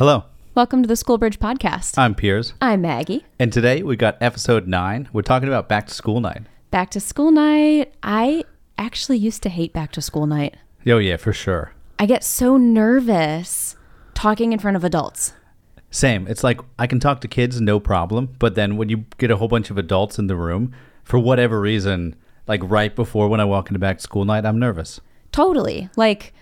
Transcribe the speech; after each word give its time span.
Hello, 0.00 0.24
Welcome 0.54 0.80
to 0.80 0.86
the 0.86 0.94
Schoolbridge 0.94 1.36
Podcast. 1.36 1.98
I'm 1.98 2.14
Piers, 2.14 2.54
I'm 2.62 2.80
Maggie. 2.80 3.26
and 3.38 3.52
today 3.52 3.82
we 3.82 3.96
got 3.96 4.16
episode 4.22 4.66
nine. 4.66 5.10
We're 5.12 5.20
talking 5.20 5.46
about 5.46 5.68
back 5.68 5.86
to 5.88 5.92
school 5.92 6.22
night. 6.22 6.44
Back 6.70 6.88
to 6.92 7.00
school 7.00 7.30
night. 7.30 7.92
I 8.02 8.44
actually 8.78 9.18
used 9.18 9.42
to 9.42 9.50
hate 9.50 9.74
back 9.74 9.92
to 9.92 10.00
school 10.00 10.26
night. 10.26 10.56
Oh, 10.86 10.96
yeah, 10.96 11.18
for 11.18 11.34
sure. 11.34 11.74
I 11.98 12.06
get 12.06 12.24
so 12.24 12.56
nervous 12.56 13.76
talking 14.14 14.54
in 14.54 14.58
front 14.58 14.78
of 14.78 14.84
adults. 14.84 15.34
Same. 15.90 16.26
It's 16.28 16.42
like 16.42 16.62
I 16.78 16.86
can 16.86 16.98
talk 16.98 17.20
to 17.20 17.28
kids, 17.28 17.60
no 17.60 17.78
problem. 17.78 18.34
But 18.38 18.54
then 18.54 18.78
when 18.78 18.88
you 18.88 19.04
get 19.18 19.30
a 19.30 19.36
whole 19.36 19.48
bunch 19.48 19.68
of 19.68 19.76
adults 19.76 20.18
in 20.18 20.28
the 20.28 20.36
room, 20.36 20.72
for 21.04 21.18
whatever 21.18 21.60
reason, 21.60 22.16
like 22.46 22.62
right 22.64 22.96
before 22.96 23.28
when 23.28 23.38
I 23.40 23.44
walk 23.44 23.68
into 23.68 23.78
back 23.78 23.98
to 23.98 24.02
school 24.02 24.24
night, 24.24 24.46
I'm 24.46 24.58
nervous. 24.58 25.02
Totally. 25.30 25.90
Like 25.94 26.32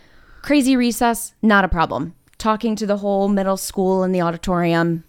crazy 0.43 0.77
recess, 0.77 1.35
not 1.43 1.65
a 1.65 1.69
problem. 1.69 2.15
Talking 2.39 2.77
to 2.77 2.87
the 2.87 2.99
whole 2.99 3.29
middle 3.29 3.57
school 3.57 4.05
in 4.05 4.13
the 4.13 4.21
auditorium, 4.23 5.05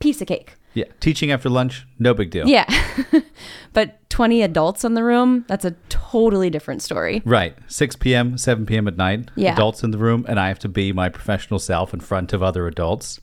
piece 0.00 0.20
of 0.20 0.26
cake. 0.26 0.54
Yeah. 0.74 0.86
Teaching 1.00 1.30
after 1.30 1.48
lunch, 1.48 1.86
no 1.98 2.12
big 2.14 2.30
deal. 2.30 2.48
Yeah. 2.48 2.66
but 3.72 3.98
20 4.10 4.42
adults 4.42 4.84
in 4.84 4.94
the 4.94 5.04
room, 5.04 5.44
that's 5.46 5.64
a 5.64 5.72
totally 5.88 6.50
different 6.50 6.82
story. 6.82 7.22
Right. 7.24 7.54
6 7.68 7.96
p.m., 7.96 8.36
7 8.36 8.66
p.m. 8.66 8.88
at 8.88 8.96
night, 8.96 9.30
Yeah. 9.36 9.52
adults 9.52 9.82
in 9.82 9.90
the 9.90 9.98
room, 9.98 10.24
and 10.28 10.40
I 10.40 10.48
have 10.48 10.58
to 10.60 10.68
be 10.68 10.92
my 10.92 11.08
professional 11.08 11.58
self 11.60 11.94
in 11.94 12.00
front 12.00 12.32
of 12.32 12.42
other 12.42 12.66
adults. 12.66 13.20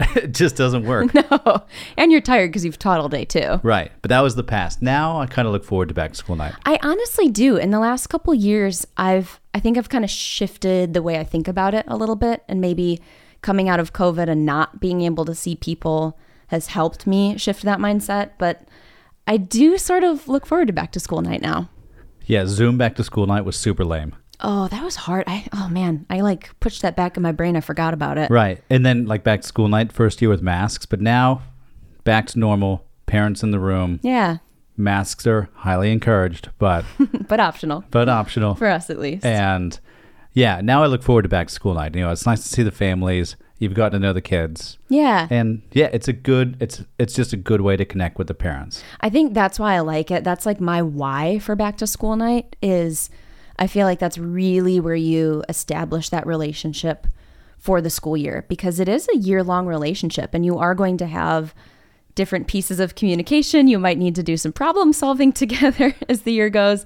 it 0.16 0.32
just 0.32 0.56
doesn't 0.56 0.84
work. 0.84 1.12
No. 1.30 1.62
and 1.96 2.10
you're 2.10 2.20
tired 2.20 2.50
because 2.50 2.64
you've 2.64 2.78
taught 2.78 3.00
all 3.00 3.08
day 3.08 3.24
too. 3.24 3.60
Right. 3.62 3.92
But 4.02 4.08
that 4.08 4.20
was 4.20 4.34
the 4.34 4.42
past. 4.42 4.82
Now 4.82 5.20
I 5.20 5.26
kind 5.26 5.46
of 5.46 5.52
look 5.52 5.64
forward 5.64 5.88
to 5.88 5.94
back 5.94 6.12
to 6.12 6.16
school 6.16 6.36
night. 6.36 6.54
I 6.66 6.78
honestly 6.82 7.28
do. 7.28 7.56
In 7.56 7.70
the 7.70 7.78
last 7.78 8.08
couple 8.08 8.34
years, 8.34 8.86
I've 8.96 9.40
I 9.54 9.60
think 9.60 9.78
I've 9.78 9.88
kind 9.88 10.04
of 10.04 10.10
shifted 10.10 10.94
the 10.94 11.02
way 11.02 11.18
I 11.18 11.24
think 11.24 11.46
about 11.48 11.74
it 11.74 11.84
a 11.86 11.96
little 11.96 12.16
bit 12.16 12.42
and 12.48 12.60
maybe 12.60 13.00
coming 13.42 13.68
out 13.68 13.78
of 13.78 13.92
COVID 13.92 14.28
and 14.28 14.44
not 14.44 14.80
being 14.80 15.02
able 15.02 15.24
to 15.26 15.34
see 15.34 15.54
people 15.54 16.18
has 16.48 16.68
helped 16.68 17.06
me 17.06 17.36
shift 17.38 17.62
that 17.62 17.78
mindset, 17.78 18.30
but 18.38 18.66
I 19.26 19.36
do 19.36 19.78
sort 19.78 20.02
of 20.04 20.28
look 20.28 20.46
forward 20.46 20.66
to 20.68 20.72
back 20.72 20.92
to 20.92 21.00
school 21.00 21.20
night 21.22 21.40
now. 21.42 21.68
Yeah, 22.26 22.46
Zoom 22.46 22.78
back 22.78 22.94
to 22.96 23.04
school 23.04 23.26
night 23.26 23.42
was 23.44 23.56
super 23.56 23.84
lame. 23.84 24.14
Oh, 24.40 24.68
that 24.68 24.82
was 24.84 24.96
hard. 24.96 25.24
I 25.26 25.46
oh 25.52 25.68
man, 25.68 26.06
I 26.10 26.20
like 26.20 26.58
pushed 26.60 26.82
that 26.82 26.96
back 26.96 27.16
in 27.16 27.22
my 27.22 27.32
brain. 27.32 27.56
I 27.56 27.60
forgot 27.60 27.94
about 27.94 28.18
it. 28.18 28.30
Right. 28.30 28.62
And 28.70 28.84
then 28.84 29.06
like 29.06 29.22
back 29.24 29.42
to 29.42 29.46
school 29.48 29.68
night, 29.68 29.92
first 29.92 30.20
year 30.20 30.28
with 30.30 30.42
masks, 30.42 30.86
but 30.86 31.00
now 31.00 31.42
back 32.04 32.26
to 32.28 32.38
normal, 32.38 32.84
parents 33.06 33.42
in 33.42 33.50
the 33.50 33.58
room. 33.60 34.00
Yeah, 34.02 34.38
Masks 34.76 35.24
are 35.26 35.48
highly 35.54 35.92
encouraged, 35.92 36.50
but 36.58 36.84
but 37.28 37.38
optional 37.40 37.84
but 37.90 38.08
optional. 38.08 38.54
for 38.56 38.66
us 38.66 38.90
at 38.90 38.98
least. 38.98 39.24
And 39.24 39.78
yeah, 40.32 40.60
now 40.60 40.82
I 40.82 40.86
look 40.86 41.02
forward 41.04 41.22
to 41.22 41.28
back 41.28 41.46
to 41.48 41.54
school 41.54 41.74
night. 41.74 41.94
You 41.94 42.02
know, 42.02 42.10
it's 42.10 42.26
nice 42.26 42.42
to 42.42 42.48
see 42.48 42.62
the 42.64 42.72
families. 42.72 43.36
You've 43.60 43.74
gotten 43.74 44.00
to 44.00 44.04
know 44.04 44.12
the 44.12 44.20
kids. 44.20 44.78
yeah. 44.88 45.28
And 45.30 45.62
yeah, 45.72 45.88
it's 45.92 46.08
a 46.08 46.12
good 46.12 46.56
it's 46.60 46.82
it's 46.98 47.14
just 47.14 47.32
a 47.32 47.36
good 47.36 47.60
way 47.60 47.76
to 47.76 47.84
connect 47.84 48.18
with 48.18 48.26
the 48.26 48.34
parents. 48.34 48.82
I 49.00 49.10
think 49.10 49.32
that's 49.32 49.60
why 49.60 49.74
I 49.74 49.80
like 49.80 50.10
it. 50.10 50.24
That's 50.24 50.44
like 50.44 50.60
my 50.60 50.82
why 50.82 51.38
for 51.38 51.54
back 51.54 51.76
to 51.76 51.86
school 51.86 52.16
night 52.16 52.56
is 52.60 53.10
I 53.58 53.66
feel 53.66 53.86
like 53.86 53.98
that's 53.98 54.18
really 54.18 54.80
where 54.80 54.94
you 54.94 55.44
establish 55.48 56.08
that 56.08 56.26
relationship 56.26 57.06
for 57.58 57.80
the 57.80 57.90
school 57.90 58.16
year 58.16 58.44
because 58.48 58.78
it 58.80 58.88
is 58.88 59.08
a 59.08 59.16
year 59.16 59.42
long 59.42 59.66
relationship 59.66 60.34
and 60.34 60.44
you 60.44 60.58
are 60.58 60.74
going 60.74 60.98
to 60.98 61.06
have 61.06 61.54
different 62.14 62.46
pieces 62.46 62.78
of 62.80 62.94
communication. 62.94 63.68
You 63.68 63.78
might 63.78 63.98
need 63.98 64.14
to 64.16 64.22
do 64.22 64.36
some 64.36 64.52
problem 64.52 64.92
solving 64.92 65.32
together 65.44 65.94
as 66.08 66.22
the 66.22 66.32
year 66.32 66.50
goes. 66.50 66.84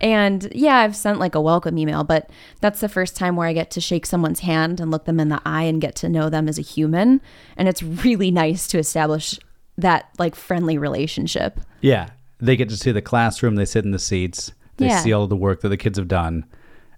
And 0.00 0.52
yeah, 0.54 0.76
I've 0.76 0.96
sent 0.96 1.18
like 1.18 1.34
a 1.34 1.40
welcome 1.40 1.78
email, 1.78 2.04
but 2.04 2.28
that's 2.60 2.80
the 2.80 2.88
first 2.88 3.16
time 3.16 3.36
where 3.36 3.48
I 3.48 3.52
get 3.52 3.70
to 3.72 3.80
shake 3.80 4.04
someone's 4.04 4.40
hand 4.40 4.80
and 4.80 4.90
look 4.90 5.06
them 5.06 5.20
in 5.20 5.28
the 5.28 5.40
eye 5.46 5.62
and 5.62 5.80
get 5.80 5.94
to 5.96 6.08
know 6.08 6.28
them 6.28 6.48
as 6.48 6.58
a 6.58 6.62
human. 6.62 7.22
And 7.56 7.68
it's 7.68 7.82
really 7.82 8.30
nice 8.30 8.66
to 8.68 8.78
establish 8.78 9.38
that 9.78 10.10
like 10.18 10.34
friendly 10.34 10.76
relationship. 10.76 11.60
Yeah. 11.80 12.10
They 12.38 12.56
get 12.56 12.68
to 12.68 12.76
see 12.76 12.92
the 12.92 13.00
classroom, 13.00 13.54
they 13.54 13.64
sit 13.64 13.86
in 13.86 13.92
the 13.92 13.98
seats, 13.98 14.52
they 14.76 14.86
Yeah. 14.86 15.00
see 15.00 15.12
all 15.12 15.26
the 15.26 15.36
work 15.36 15.60
that 15.62 15.68
the 15.68 15.76
kids 15.76 15.98
have 15.98 16.08
done. 16.08 16.44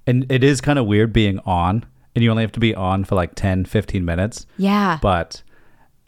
And 0.07 0.31
it 0.31 0.43
is 0.43 0.61
kind 0.61 0.79
of 0.79 0.87
weird 0.87 1.13
being 1.13 1.39
on, 1.41 1.85
and 2.15 2.25
you 2.25 2.31
only 2.31 2.43
have 2.43 2.53
to 2.53 2.61
be 2.61 2.75
on 2.75 3.05
for 3.05 3.15
like 3.15 3.35
10, 3.35 3.65
15 3.67 4.05
minutes. 4.05 4.47
Yeah. 4.57 4.99
But 5.03 5.43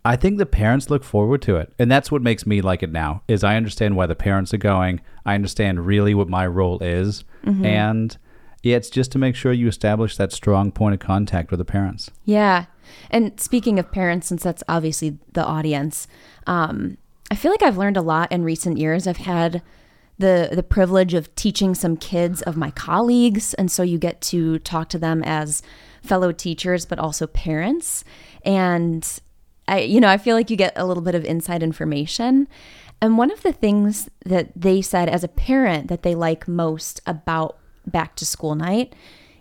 I 0.05 0.17
think 0.17 0.39
the 0.39 0.47
parents 0.47 0.89
look 0.89 1.05
forward 1.05 1.43
to 1.43 1.57
it. 1.57 1.73
And 1.79 1.91
that's 1.91 2.11
what 2.11 2.23
makes 2.23 2.47
me 2.47 2.63
like 2.63 2.83
it 2.83 2.91
now 2.91 3.23
is 3.29 3.45
I 3.45 3.57
understand 3.57 3.97
why 3.97 4.07
the 4.07 4.15
parents 4.15 4.55
are 4.55 4.59
going. 4.59 5.01
I 5.27 5.35
understand 5.35 5.85
really 5.87 6.15
what 6.15 6.29
my 6.29 6.47
role 6.47 6.79
is. 6.83 7.25
And 7.45 8.17
yeah, 8.63 8.77
it's 8.77 8.91
just 8.91 9.13
to 9.13 9.19
make 9.19 9.35
sure 9.37 9.53
you 9.53 9.69
establish 9.69 10.17
that 10.17 10.33
strong 10.33 10.73
point 10.73 10.95
of 10.95 11.01
contact 11.01 11.51
with 11.51 11.59
the 11.59 11.65
parents. 11.65 12.11
Yeah. 12.25 12.65
And 13.11 13.39
speaking 13.39 13.79
of 13.79 13.93
parents, 13.93 14.27
since 14.29 14.43
that's 14.43 14.63
obviously 14.69 15.19
the 15.35 15.45
audience, 15.45 16.07
um, 16.47 16.97
I 17.31 17.35
feel 17.35 17.51
like 17.51 17.63
I've 17.63 17.77
learned 17.79 17.97
a 17.99 18.03
lot 18.03 18.33
in 18.33 18.43
recent 18.43 18.79
years. 18.79 19.07
I've 19.07 19.19
had 19.19 19.63
the 20.21 20.51
the 20.53 20.63
privilege 20.63 21.15
of 21.15 21.35
teaching 21.35 21.75
some 21.75 21.97
kids 21.97 22.43
of 22.43 22.57
my 22.57 22.71
colleagues, 22.71 23.55
and 23.55 23.71
so 23.71 23.83
you 23.83 23.99
get 23.99 24.21
to 24.23 24.59
talk 24.61 24.89
to 24.91 24.99
them 24.99 25.23
as 25.25 25.63
fellow 26.03 26.33
teachers, 26.33 26.87
but 26.87 26.99
also 26.99 27.27
parents. 27.27 28.05
And 28.45 29.07
I, 29.67 29.81
you 29.81 30.01
know, 30.01 30.09
I 30.09 30.19
feel 30.19 30.37
like 30.37 30.51
you 30.51 30.57
get 30.57 30.73
a 30.77 30.87
little 30.87 31.03
bit 31.03 31.15
of 31.15 31.25
inside 31.25 31.63
information. 31.63 32.49
And 33.03 33.17
one 33.17 33.31
of 33.31 33.43
the 33.43 33.53
things 33.53 34.11
that 34.27 34.51
they 34.55 34.83
said 34.83 35.09
as 35.09 35.25
a 35.25 35.29
parent 35.29 35.89
that 35.89 36.03
they 36.03 36.15
like 36.15 36.47
most 36.47 37.01
about 37.07 37.59
back 37.87 38.15
to 38.17 38.27
school 38.27 38.55
night 38.55 38.95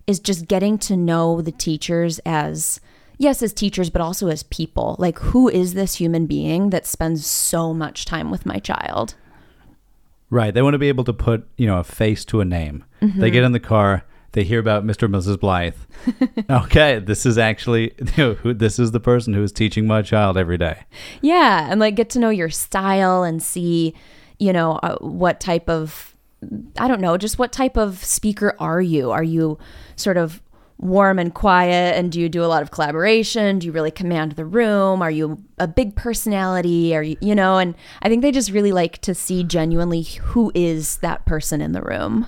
is 0.08 0.20
just 0.20 0.48
getting 0.48 0.78
to 0.78 0.96
know 0.96 1.42
the 1.42 1.52
teachers 1.52 2.20
as 2.26 2.80
yes 3.18 3.44
as 3.44 3.52
teachers 3.52 3.90
but 3.90 4.02
also 4.02 4.30
as 4.30 4.44
people 4.44 4.96
like 4.98 5.20
who 5.20 5.50
is 5.50 5.74
this 5.74 5.96
human 5.96 6.26
being 6.26 6.70
that 6.70 6.86
spends 6.86 7.26
so 7.26 7.74
much 7.74 8.06
time 8.06 8.32
with 8.32 8.46
my 8.46 8.58
child 8.60 9.16
Right. 10.30 10.54
They 10.54 10.62
want 10.62 10.76
to 10.76 10.80
be 10.80 10.90
able 10.90 11.04
to 11.06 11.14
put, 11.14 11.48
you 11.58 11.66
know, 11.68 11.80
a 11.80 11.84
face 11.84 12.24
to 12.26 12.42
a 12.42 12.46
name. 12.46 12.86
They 13.02 13.32
get 13.32 13.44
in 13.44 13.52
the 13.52 13.60
car, 13.60 14.04
they 14.34 14.44
hear 14.44 14.60
about 14.60 14.86
Mr. 14.86 15.04
and 15.04 15.16
Mrs. 15.16 15.40
Blythe. 15.40 15.76
okay, 16.50 17.00
this 17.00 17.26
is 17.26 17.38
actually 17.38 17.94
you 18.00 18.12
know, 18.18 18.34
who 18.36 18.54
this 18.54 18.78
is 18.78 18.92
the 18.92 19.00
person 19.00 19.34
who 19.34 19.42
is 19.42 19.52
teaching 19.52 19.88
my 19.88 20.02
child 20.02 20.38
every 20.38 20.58
day. 20.58 20.84
yeah 21.22 21.68
and 21.70 21.80
like 21.80 21.96
get 21.96 22.10
to 22.12 22.20
know 22.20 22.30
your 22.30 22.50
style 22.50 23.24
and 23.24 23.42
see 23.42 23.94
you 24.38 24.54
know 24.54 24.74
uh, 24.84 24.98
what 25.00 25.40
type 25.40 25.68
of 25.70 26.16
i 26.78 26.88
don't 26.88 27.02
know 27.02 27.18
just 27.18 27.38
what 27.40 27.52
type 27.52 27.76
of 27.78 28.04
speaker 28.04 28.56
are 28.60 28.82
you 28.82 29.12
are 29.12 29.24
you 29.24 29.58
sort 29.98 30.16
of 30.16 30.42
warm 30.80 31.20
and 31.20 31.34
quiet 31.34 31.96
and 31.96 32.12
do 32.12 32.20
you 32.20 32.30
do 32.30 32.44
a 32.44 32.48
lot 32.48 32.64
of 32.64 32.72
collaboration? 32.72 33.60
Do 33.60 33.68
you 33.68 33.74
really 33.74 33.92
command 33.92 34.34
the 34.34 34.46
room? 34.46 35.02
Are 35.02 35.12
you 35.12 35.44
a 35.60 35.68
big 35.68 35.96
personality? 35.96 36.96
Are 36.96 37.04
you 37.04 37.18
you 37.22 37.36
know 37.36 37.58
and 37.58 37.76
i 38.02 38.10
think 38.10 38.22
they 38.22 38.32
just 38.32 38.52
really 38.52 38.72
like 38.72 38.98
to 39.00 39.14
see 39.14 39.44
genuinely 39.44 40.04
who 40.04 40.52
is 40.56 40.98
that 40.98 41.26
person 41.26 41.62
in 41.62 41.72
the 41.72 41.82
room 41.82 42.28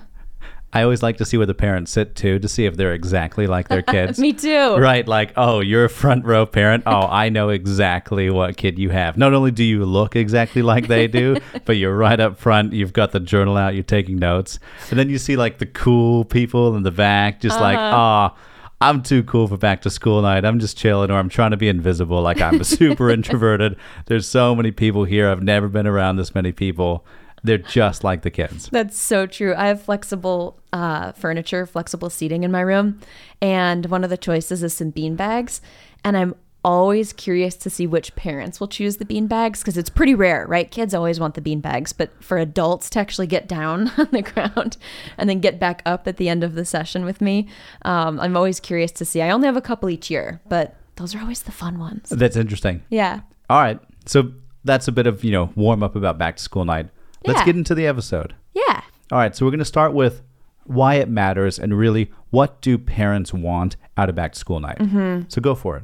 I 0.73 0.83
always 0.83 1.03
like 1.03 1.17
to 1.17 1.25
see 1.25 1.35
where 1.37 1.45
the 1.45 1.53
parents 1.53 1.91
sit 1.91 2.15
too 2.15 2.39
to 2.39 2.47
see 2.47 2.65
if 2.65 2.77
they're 2.77 2.93
exactly 2.93 3.45
like 3.45 3.67
their 3.67 3.81
kids. 3.95 4.19
me 4.19 4.31
too 4.33 4.77
Right, 4.77 5.05
like, 5.07 5.33
oh, 5.35 5.59
you're 5.59 5.85
a 5.85 5.89
front 5.89 6.23
row 6.25 6.45
parent. 6.45 6.83
Oh, 6.85 7.07
I 7.09 7.29
know 7.29 7.49
exactly 7.49 8.29
what 8.29 8.55
kid 8.55 8.79
you 8.79 8.89
have. 8.89 9.17
Not 9.17 9.33
only 9.33 9.51
do 9.51 9.63
you 9.63 9.83
look 9.85 10.15
exactly 10.15 10.61
like 10.61 10.87
they 10.87 11.07
do, 11.07 11.37
but 11.65 11.77
you're 11.77 11.95
right 11.95 12.19
up 12.19 12.37
front. 12.37 12.73
You've 12.73 12.93
got 12.93 13.11
the 13.11 13.19
journal 13.19 13.57
out, 13.57 13.73
you're 13.73 13.83
taking 13.83 14.17
notes. 14.17 14.59
And 14.89 14.97
then 14.97 15.09
you 15.09 15.17
see 15.17 15.35
like 15.35 15.57
the 15.57 15.65
cool 15.65 16.23
people 16.23 16.75
in 16.75 16.83
the 16.83 16.91
back, 16.91 17.41
just 17.41 17.59
like, 17.59 17.77
ah, 17.77 18.35
I'm 18.79 19.03
too 19.03 19.23
cool 19.23 19.47
for 19.47 19.57
back 19.57 19.81
to 19.83 19.89
school 19.91 20.21
night. 20.23 20.43
I'm 20.43 20.59
just 20.59 20.75
chilling, 20.75 21.11
or 21.11 21.19
I'm 21.19 21.29
trying 21.29 21.51
to 21.51 21.57
be 21.57 21.67
invisible. 21.69 22.21
Like, 22.21 22.41
I'm 22.41 22.63
super 22.63 23.09
introverted. 23.11 23.75
There's 24.07 24.27
so 24.27 24.55
many 24.55 24.71
people 24.71 25.03
here. 25.03 25.29
I've 25.29 25.43
never 25.43 25.67
been 25.67 25.85
around 25.85 26.15
this 26.15 26.33
many 26.33 26.51
people. 26.51 27.05
They're 27.43 27.57
just 27.57 28.03
like 28.03 28.21
the 28.21 28.29
kids. 28.29 28.69
That's 28.71 28.99
so 28.99 29.25
true. 29.25 29.55
I 29.55 29.67
have 29.67 29.81
flexible 29.81 30.59
uh, 30.71 31.11
furniture, 31.13 31.65
flexible 31.65 32.09
seating 32.09 32.43
in 32.43 32.51
my 32.51 32.61
room, 32.61 32.99
and 33.41 33.85
one 33.87 34.03
of 34.03 34.09
the 34.09 34.17
choices 34.17 34.63
is 34.63 34.73
some 34.73 34.91
bean 34.91 35.15
bags. 35.15 35.61
And 36.03 36.17
I'm 36.17 36.35
always 36.63 37.11
curious 37.13 37.55
to 37.55 37.69
see 37.69 37.87
which 37.87 38.15
parents 38.15 38.59
will 38.59 38.67
choose 38.67 38.97
the 38.97 39.05
bean 39.05 39.27
bags 39.27 39.61
because 39.61 39.77
it's 39.77 39.89
pretty 39.89 40.13
rare, 40.13 40.45
right? 40.47 40.69
Kids 40.69 40.93
always 40.93 41.19
want 41.19 41.33
the 41.33 41.41
bean 41.41 41.59
bags, 41.59 41.91
but 41.91 42.11
for 42.23 42.37
adults 42.37 42.89
to 42.91 42.99
actually 42.99 43.27
get 43.27 43.47
down 43.47 43.91
on 43.97 44.07
the 44.11 44.21
ground 44.21 44.77
and 45.17 45.29
then 45.29 45.39
get 45.39 45.59
back 45.59 45.81
up 45.85 46.07
at 46.07 46.17
the 46.17 46.29
end 46.29 46.43
of 46.43 46.53
the 46.53 46.65
session 46.65 47.03
with 47.03 47.21
me, 47.21 47.47
um, 47.83 48.19
I'm 48.19 48.37
always 48.37 48.59
curious 48.59 48.91
to 48.93 49.05
see. 49.05 49.21
I 49.21 49.31
only 49.31 49.47
have 49.47 49.57
a 49.57 49.61
couple 49.61 49.89
each 49.89 50.11
year, 50.11 50.41
but 50.47 50.75
those 50.97 51.15
are 51.15 51.19
always 51.19 51.41
the 51.43 51.51
fun 51.51 51.79
ones. 51.79 52.09
That's 52.09 52.35
interesting. 52.35 52.83
Yeah. 52.89 53.21
All 53.49 53.61
right. 53.61 53.79
So 54.05 54.31
that's 54.63 54.87
a 54.87 54.91
bit 54.91 55.07
of, 55.07 55.23
you 55.23 55.31
know, 55.31 55.51
warm 55.55 55.81
up 55.81 55.95
about 55.95 56.17
back 56.17 56.37
to 56.37 56.43
school 56.43 56.65
night. 56.65 56.89
Let's 57.25 57.39
Yeah. 57.41 57.45
get 57.45 57.55
into 57.55 57.75
the 57.75 57.87
episode. 57.87 58.35
Yeah. 58.53 58.81
All 59.11 59.17
right. 59.17 59.35
So 59.35 59.45
we're 59.45 59.51
going 59.51 59.59
to 59.59 59.65
start 59.65 59.93
with 59.93 60.21
why 60.65 60.95
it 60.95 61.09
matters 61.09 61.59
and 61.59 61.77
really 61.77 62.11
what 62.29 62.61
do 62.61 62.77
parents 62.77 63.33
want 63.33 63.75
out 63.97 64.09
of 64.09 64.15
back 64.15 64.33
to 64.33 64.39
school 64.39 64.59
night. 64.59 64.77
Mm-hmm. 64.79 65.23
So 65.27 65.41
go 65.41 65.55
for 65.55 65.77
it. 65.77 65.83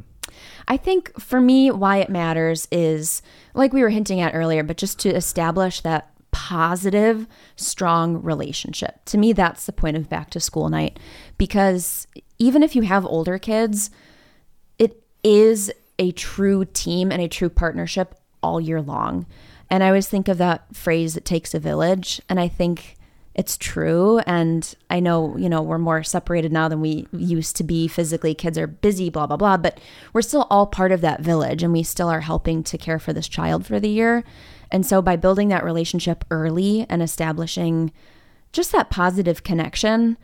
I 0.68 0.78
think 0.78 1.20
for 1.20 1.40
me, 1.42 1.72
why 1.72 1.98
it 1.98 2.10
matters 2.10 2.68
is 2.72 3.22
like 3.54 3.74
we 3.74 3.82
were 3.82 3.90
hinting 3.90 4.20
at 4.22 4.36
earlier, 4.36 4.64
but 4.64 4.78
just 4.78 5.00
to 5.00 5.10
establish 5.10 5.82
that 5.82 6.12
positive, 6.32 7.26
strong 7.56 8.22
relationship. 8.22 9.04
To 9.06 9.18
me, 9.18 9.34
that's 9.34 9.66
the 9.66 9.74
point 9.74 9.98
of 9.98 10.10
back 10.10 10.30
to 10.32 10.40
school 10.40 10.70
night 10.70 11.00
because 11.38 12.06
even 12.38 12.62
if 12.64 12.76
you 12.76 12.84
have 12.84 13.06
older 13.06 13.40
kids, 13.40 13.90
it 14.78 15.04
is 15.24 15.72
a 15.98 16.12
true 16.12 16.66
team 16.66 17.12
and 17.12 17.22
a 17.22 17.28
true 17.28 17.50
partnership 17.50 18.14
all 18.44 18.62
year 18.62 18.82
long. 18.82 19.26
And 19.70 19.84
I 19.84 19.88
always 19.88 20.08
think 20.08 20.28
of 20.28 20.38
that 20.38 20.76
phrase, 20.76 21.18
it 21.18 21.26
takes 21.26 21.54
a 21.54 21.60
village. 21.60 22.22
And 22.30 22.40
I 22.40 22.48
think 22.48 22.98
it's 23.38 23.56
true. 23.56 24.20
And 24.20 24.74
I 24.90 25.00
know, 25.00 25.38
you 25.38 25.48
know, 25.48 25.62
we're 25.62 25.78
more 25.78 26.04
separated 26.04 26.52
now 26.52 26.68
than 26.68 26.82
we 26.82 27.08
used 27.12 27.56
to 27.58 27.64
be 27.64 27.88
physically. 27.88 28.34
Kids 28.34 28.58
are 28.58 28.66
busy, 28.66 29.10
blah, 29.10 29.28
blah, 29.28 29.38
blah. 29.38 29.58
But 29.58 29.80
we're 30.12 30.24
still 30.24 30.48
all 30.50 30.66
part 30.66 30.92
of 30.92 31.02
that 31.02 31.22
village 31.22 31.62
and 31.62 31.72
we 31.72 31.84
still 31.84 32.10
are 32.10 32.22
helping 32.22 32.64
to 32.64 32.78
care 32.78 32.98
for 32.98 33.14
this 33.14 33.28
child 33.28 33.66
for 33.66 33.80
the 33.80 33.90
year. 33.90 34.24
And 34.72 34.86
so 34.86 35.02
by 35.02 35.16
building 35.16 35.50
that 35.50 35.64
relationship 35.64 36.26
early 36.32 36.88
and 36.90 37.04
establishing 37.04 37.92
just 38.54 38.72
that 38.72 38.90
positive 38.90 39.44
connection, 39.44 40.18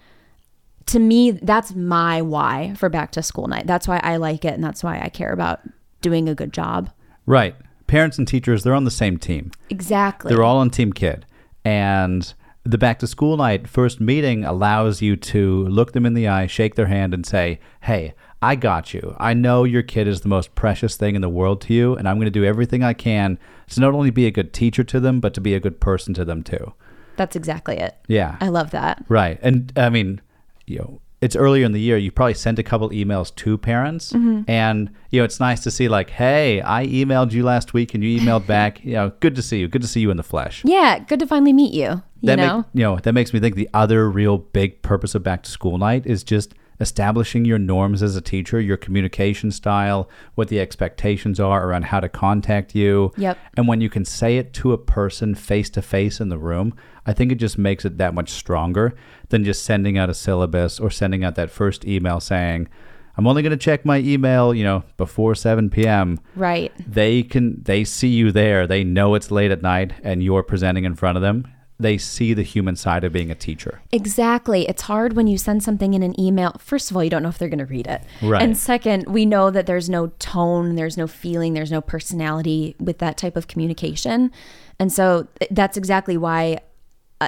to 0.87 0.99
me, 0.99 1.31
that's 1.31 1.75
my 1.75 2.21
why 2.21 2.73
for 2.75 2.89
back 2.89 3.11
to 3.11 3.21
school 3.21 3.47
night. 3.47 3.67
That's 3.67 3.87
why 3.87 3.99
I 4.03 4.17
like 4.17 4.43
it. 4.43 4.53
And 4.55 4.63
that's 4.63 4.83
why 4.83 4.99
I 4.99 5.09
care 5.09 5.31
about 5.31 5.61
doing 6.01 6.27
a 6.27 6.35
good 6.35 6.51
job. 6.51 6.89
Right. 7.27 7.55
Parents 7.87 8.17
and 8.17 8.27
teachers, 8.27 8.63
they're 8.63 8.73
on 8.73 8.85
the 8.85 8.91
same 8.91 9.17
team. 9.17 9.51
Exactly. 9.69 10.29
They're 10.29 10.43
all 10.43 10.57
on 10.57 10.69
Team 10.69 10.93
Kid. 10.93 11.25
And 11.65 12.33
the 12.63 12.77
back 12.77 12.99
to 12.99 13.07
school 13.07 13.37
night 13.37 13.67
first 13.67 13.99
meeting 13.99 14.45
allows 14.45 15.01
you 15.01 15.15
to 15.17 15.65
look 15.67 15.91
them 15.91 16.05
in 16.05 16.13
the 16.13 16.27
eye, 16.27 16.47
shake 16.47 16.75
their 16.75 16.87
hand, 16.87 17.13
and 17.13 17.25
say, 17.25 17.59
Hey, 17.81 18.13
I 18.41 18.55
got 18.55 18.93
you. 18.93 19.15
I 19.19 19.33
know 19.33 19.63
your 19.63 19.83
kid 19.83 20.07
is 20.07 20.21
the 20.21 20.27
most 20.27 20.53
precious 20.53 20.97
thing 20.97 21.15
in 21.15 21.21
the 21.21 21.29
world 21.29 21.61
to 21.61 21.73
you, 21.73 21.95
and 21.95 22.07
I'm 22.07 22.17
going 22.17 22.25
to 22.25 22.31
do 22.31 22.43
everything 22.43 22.83
I 22.83 22.93
can 22.93 23.39
to 23.69 23.79
not 23.79 23.93
only 23.93 24.09
be 24.09 24.25
a 24.25 24.31
good 24.31 24.53
teacher 24.53 24.83
to 24.83 24.99
them, 24.99 25.19
but 25.21 25.33
to 25.35 25.41
be 25.41 25.53
a 25.55 25.59
good 25.59 25.79
person 25.79 26.13
to 26.15 26.25
them 26.25 26.43
too. 26.43 26.73
That's 27.15 27.35
exactly 27.35 27.77
it. 27.77 27.95
Yeah. 28.07 28.37
I 28.41 28.49
love 28.49 28.71
that. 28.71 29.03
Right. 29.07 29.39
And 29.41 29.71
I 29.77 29.89
mean, 29.89 30.19
you 30.65 30.79
know, 30.79 31.01
it's 31.23 31.37
earlier 31.37 31.65
in 31.65 31.71
the 31.71 31.79
year. 31.79 31.97
You 31.97 32.11
probably 32.11 32.33
sent 32.33 32.59
a 32.59 32.63
couple 32.63 32.89
emails 32.89 33.33
to 33.35 33.57
parents, 33.57 34.11
mm-hmm. 34.11 34.41
and 34.49 34.93
you 35.09 35.21
know, 35.21 35.25
it's 35.25 35.39
nice 35.39 35.61
to 35.61 35.71
see 35.71 35.87
like, 35.87 36.09
hey, 36.09 36.61
I 36.61 36.85
emailed 36.85 37.31
you 37.31 37.43
last 37.43 37.73
week, 37.73 37.93
and 37.93 38.03
you 38.03 38.19
emailed 38.19 38.45
back. 38.45 38.83
You 38.83 38.93
know, 38.93 39.11
good 39.21 39.35
to 39.35 39.41
see 39.41 39.59
you. 39.59 39.69
Good 39.69 39.81
to 39.83 39.87
see 39.87 40.01
you 40.01 40.11
in 40.11 40.17
the 40.17 40.23
flesh. 40.23 40.63
Yeah, 40.65 40.99
good 40.99 41.19
to 41.19 41.27
finally 41.27 41.53
meet 41.53 41.73
you. 41.73 42.03
You 42.19 42.27
that 42.27 42.35
know? 42.35 42.57
make, 42.57 42.65
you 42.73 42.83
know 42.83 42.97
that 42.97 43.13
makes 43.13 43.33
me 43.33 43.39
think 43.39 43.55
the 43.55 43.69
other 43.73 44.09
real 44.09 44.37
big 44.37 44.81
purpose 44.81 45.15
of 45.15 45.23
back 45.23 45.43
to 45.43 45.51
school 45.51 45.77
night 45.77 46.05
is 46.05 46.23
just 46.23 46.53
establishing 46.79 47.45
your 47.45 47.59
norms 47.59 48.03
as 48.03 48.15
a 48.15 48.21
teacher, 48.21 48.59
your 48.59 48.77
communication 48.77 49.51
style, 49.51 50.09
what 50.35 50.49
the 50.49 50.59
expectations 50.59 51.39
are 51.39 51.67
around 51.67 51.85
how 51.85 51.99
to 51.99 52.09
contact 52.09 52.75
you. 52.75 53.11
Yep. 53.17 53.37
And 53.55 53.67
when 53.67 53.81
you 53.81 53.89
can 53.89 54.05
say 54.05 54.37
it 54.37 54.53
to 54.55 54.73
a 54.73 54.77
person 54.77 55.35
face 55.35 55.69
to 55.71 55.81
face 55.81 56.19
in 56.19 56.29
the 56.29 56.37
room, 56.37 56.75
I 57.05 57.13
think 57.13 57.31
it 57.31 57.35
just 57.35 57.57
makes 57.57 57.85
it 57.85 57.97
that 57.97 58.13
much 58.13 58.29
stronger 58.29 58.95
than 59.29 59.43
just 59.43 59.63
sending 59.63 59.97
out 59.97 60.09
a 60.09 60.13
syllabus 60.13 60.79
or 60.79 60.89
sending 60.89 61.23
out 61.23 61.35
that 61.35 61.49
first 61.49 61.85
email 61.85 62.19
saying, 62.19 62.69
I'm 63.15 63.27
only 63.27 63.41
going 63.43 63.51
to 63.51 63.57
check 63.57 63.85
my 63.85 63.97
email, 63.99 64.53
you 64.53 64.63
know, 64.63 64.83
before 64.97 65.35
7 65.35 65.69
p.m. 65.69 66.19
right. 66.35 66.71
They 66.87 67.23
can 67.23 67.61
they 67.61 67.83
see 67.83 68.09
you 68.09 68.31
there. 68.31 68.65
They 68.65 68.83
know 68.83 69.15
it's 69.15 69.29
late 69.29 69.51
at 69.51 69.61
night 69.61 69.93
and 70.03 70.23
you're 70.23 70.43
presenting 70.43 70.85
in 70.85 70.95
front 70.95 71.17
of 71.17 71.21
them. 71.21 71.47
They 71.79 71.97
see 71.97 72.33
the 72.33 72.43
human 72.43 72.75
side 72.75 73.03
of 73.03 73.11
being 73.11 73.29
a 73.29 73.35
teacher. 73.35 73.81
Exactly. 73.91 74.67
It's 74.69 74.83
hard 74.83 75.13
when 75.13 75.27
you 75.27 75.37
send 75.37 75.63
something 75.63 75.93
in 75.93 76.01
an 76.01 76.19
email. 76.19 76.55
First 76.59 76.89
of 76.89 76.97
all, 76.97 77.03
you 77.03 77.09
don't 77.09 77.23
know 77.23 77.29
if 77.29 77.37
they're 77.37 77.49
going 77.49 77.59
to 77.59 77.65
read 77.65 77.87
it. 77.87 78.01
Right. 78.21 78.41
And 78.41 78.57
second, 78.57 79.05
we 79.07 79.25
know 79.25 79.51
that 79.51 79.65
there's 79.65 79.89
no 79.89 80.07
tone, 80.19 80.75
there's 80.75 80.97
no 80.97 81.07
feeling, 81.07 81.53
there's 81.53 81.71
no 81.71 81.81
personality 81.81 82.75
with 82.79 82.99
that 82.99 83.17
type 83.17 83.35
of 83.35 83.47
communication. 83.47 84.31
And 84.79 84.93
so 84.93 85.27
that's 85.51 85.75
exactly 85.75 86.15
why 86.15 86.59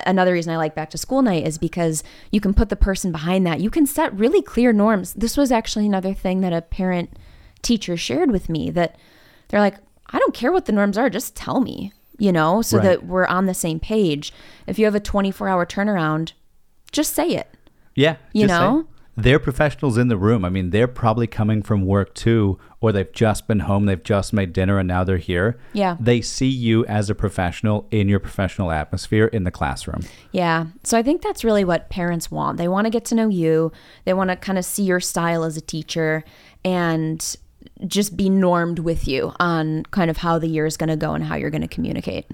another 0.06 0.34
reason 0.34 0.54
I 0.54 0.58
like 0.58 0.76
back 0.76 0.90
to 0.92 0.98
school 0.98 1.22
night 1.22 1.46
is 1.48 1.58
because 1.58 2.04
you 2.32 2.40
can 2.42 2.54
put 2.54 2.70
the 2.70 2.76
person 2.76 3.12
behind 3.12 3.46
that. 3.48 3.60
You 3.60 3.70
can 3.70 3.86
set 3.86 4.14
really 4.18 4.42
clear 4.42 4.72
norms. 4.74 5.14
This 5.14 5.38
was 5.38 5.52
actually 5.52 5.86
another 5.86 6.14
thing 6.14 6.42
that 6.42 6.54
a 6.54 6.62
parent 6.62 7.12
teacher 7.62 7.98
shared 7.98 8.32
with 8.32 8.50
me 8.50 8.70
that 8.72 8.96
they're 9.50 9.60
like, 9.60 9.76
I 10.08 10.20
don't 10.20 10.34
care 10.34 10.52
what 10.52 10.66
the 10.66 10.72
norms 10.72 10.98
are, 10.98 11.10
just 11.10 11.36
tell 11.36 11.62
me, 11.62 11.92
you 12.18 12.32
know, 12.32 12.62
so 12.62 12.78
Right. 12.78 12.84
that 12.84 13.06
we're 13.06 13.26
on 13.26 13.46
the 13.48 13.54
same 13.54 13.80
page. 13.80 14.32
If 14.68 14.78
you 14.80 14.86
have 14.86 14.96
a 14.96 15.00
24 15.00 15.50
hour 15.50 15.66
turnaround, 15.66 16.34
just 16.92 17.14
say 17.14 17.30
it. 17.30 17.48
Yeah. 17.96 18.18
You 18.34 18.48
just 18.48 18.54
say- 18.54 18.60
know? 18.60 18.88
They're 19.18 19.40
professionals 19.40 19.98
in 19.98 20.10
the 20.10 20.18
room. 20.18 20.44
I 20.44 20.50
mean, 20.50 20.72
they're 20.72 20.88
probably 20.88 21.28
coming 21.28 21.62
from 21.62 21.86
work 21.86 22.14
too, 22.14 22.60
or 22.82 22.92
they've 22.92 23.12
just 23.14 23.48
been 23.48 23.62
home, 23.62 23.86
they've 23.86 24.04
just 24.04 24.34
made 24.34 24.52
dinner, 24.52 24.78
and 24.78 24.88
now 24.88 25.04
they're 25.04 25.18
here. 25.18 25.58
Yeah. 25.74 25.96
They 26.00 26.22
see 26.22 26.50
you 26.50 26.86
as 26.86 27.10
a 27.10 27.16
professional 27.16 27.88
in 27.92 28.10
your 28.10 28.20
professional 28.20 28.72
atmosphere 28.72 29.28
in 29.28 29.44
the 29.44 29.52
classroom. 29.52 30.02
Yeah. 30.32 30.66
So 30.84 30.98
I 30.98 31.04
think 31.04 31.22
that's 31.22 31.44
really 31.44 31.64
what 31.64 31.90
parents 31.90 32.30
want. 32.30 32.58
They 32.58 32.68
want 32.68 32.86
to 32.86 32.92
get 32.92 33.06
to 33.06 33.16
know 33.16 33.30
you, 33.30 33.72
they 34.04 34.14
want 34.14 34.32
to 34.32 34.36
kind 34.36 34.58
of 34.58 34.66
see 34.66 34.84
your 34.84 35.00
style 35.00 35.44
as 35.44 35.56
a 35.56 35.62
teacher 35.62 36.24
and 36.66 37.38
just 37.88 38.18
be 38.18 38.30
normed 38.30 38.80
with 38.80 39.08
you 39.08 39.34
on 39.40 39.84
kind 39.92 40.10
of 40.10 40.18
how 40.18 40.40
the 40.40 40.48
year 40.48 40.66
is 40.66 40.78
going 40.78 40.90
to 40.90 40.96
go 40.96 41.14
and 41.14 41.24
how 41.24 41.36
you're 41.36 41.50
going 41.50 41.62
to 41.62 41.68
communicate. 41.68 42.26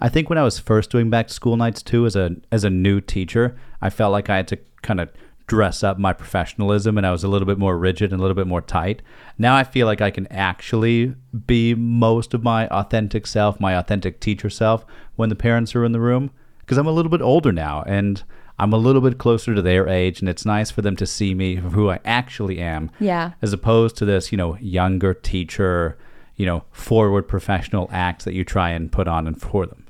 I 0.00 0.08
think 0.08 0.28
when 0.28 0.38
I 0.38 0.42
was 0.42 0.58
first 0.58 0.90
doing 0.90 1.08
back 1.08 1.28
to 1.28 1.34
school 1.34 1.56
nights 1.56 1.82
too, 1.82 2.04
as 2.04 2.16
a 2.16 2.36
as 2.50 2.64
a 2.64 2.70
new 2.70 3.00
teacher, 3.00 3.56
I 3.80 3.90
felt 3.90 4.12
like 4.12 4.28
I 4.28 4.36
had 4.36 4.48
to 4.48 4.58
kind 4.82 5.00
of 5.00 5.08
dress 5.46 5.82
up 5.84 5.98
my 5.98 6.12
professionalism, 6.12 6.96
and 6.96 7.06
I 7.06 7.12
was 7.12 7.22
a 7.24 7.28
little 7.28 7.46
bit 7.46 7.58
more 7.58 7.76
rigid 7.76 8.12
and 8.12 8.20
a 8.20 8.22
little 8.22 8.34
bit 8.34 8.46
more 8.46 8.62
tight. 8.62 9.02
Now 9.38 9.56
I 9.56 9.64
feel 9.64 9.86
like 9.86 10.00
I 10.00 10.10
can 10.10 10.26
actually 10.28 11.14
be 11.46 11.74
most 11.74 12.32
of 12.34 12.42
my 12.42 12.66
authentic 12.68 13.26
self, 13.26 13.60
my 13.60 13.76
authentic 13.76 14.20
teacher 14.20 14.48
self, 14.50 14.86
when 15.16 15.28
the 15.28 15.34
parents 15.36 15.74
are 15.74 15.84
in 15.84 15.92
the 15.92 16.00
room, 16.00 16.30
because 16.60 16.78
I'm 16.78 16.86
a 16.86 16.92
little 16.92 17.10
bit 17.10 17.22
older 17.22 17.52
now 17.52 17.82
and. 17.86 18.22
I'm 18.56 18.72
a 18.72 18.76
little 18.76 19.00
bit 19.00 19.18
closer 19.18 19.52
to 19.52 19.60
their 19.60 19.88
age, 19.88 20.20
and 20.20 20.28
it's 20.28 20.46
nice 20.46 20.70
for 20.70 20.80
them 20.80 20.94
to 20.98 21.06
see 21.08 21.34
me 21.34 21.56
for 21.56 21.70
who 21.70 21.90
I 21.90 21.98
actually 22.04 22.60
am, 22.60 22.88
Yeah. 23.00 23.32
as 23.42 23.52
opposed 23.52 23.96
to 23.96 24.04
this, 24.04 24.30
you 24.30 24.38
know, 24.38 24.56
younger 24.60 25.12
teacher, 25.12 25.98
you 26.36 26.46
know, 26.46 26.62
forward 26.70 27.26
professional 27.26 27.88
act 27.92 28.24
that 28.24 28.32
you 28.32 28.44
try 28.44 28.70
and 28.70 28.92
put 28.92 29.08
on 29.08 29.26
and 29.26 29.40
for 29.40 29.66
them. 29.66 29.83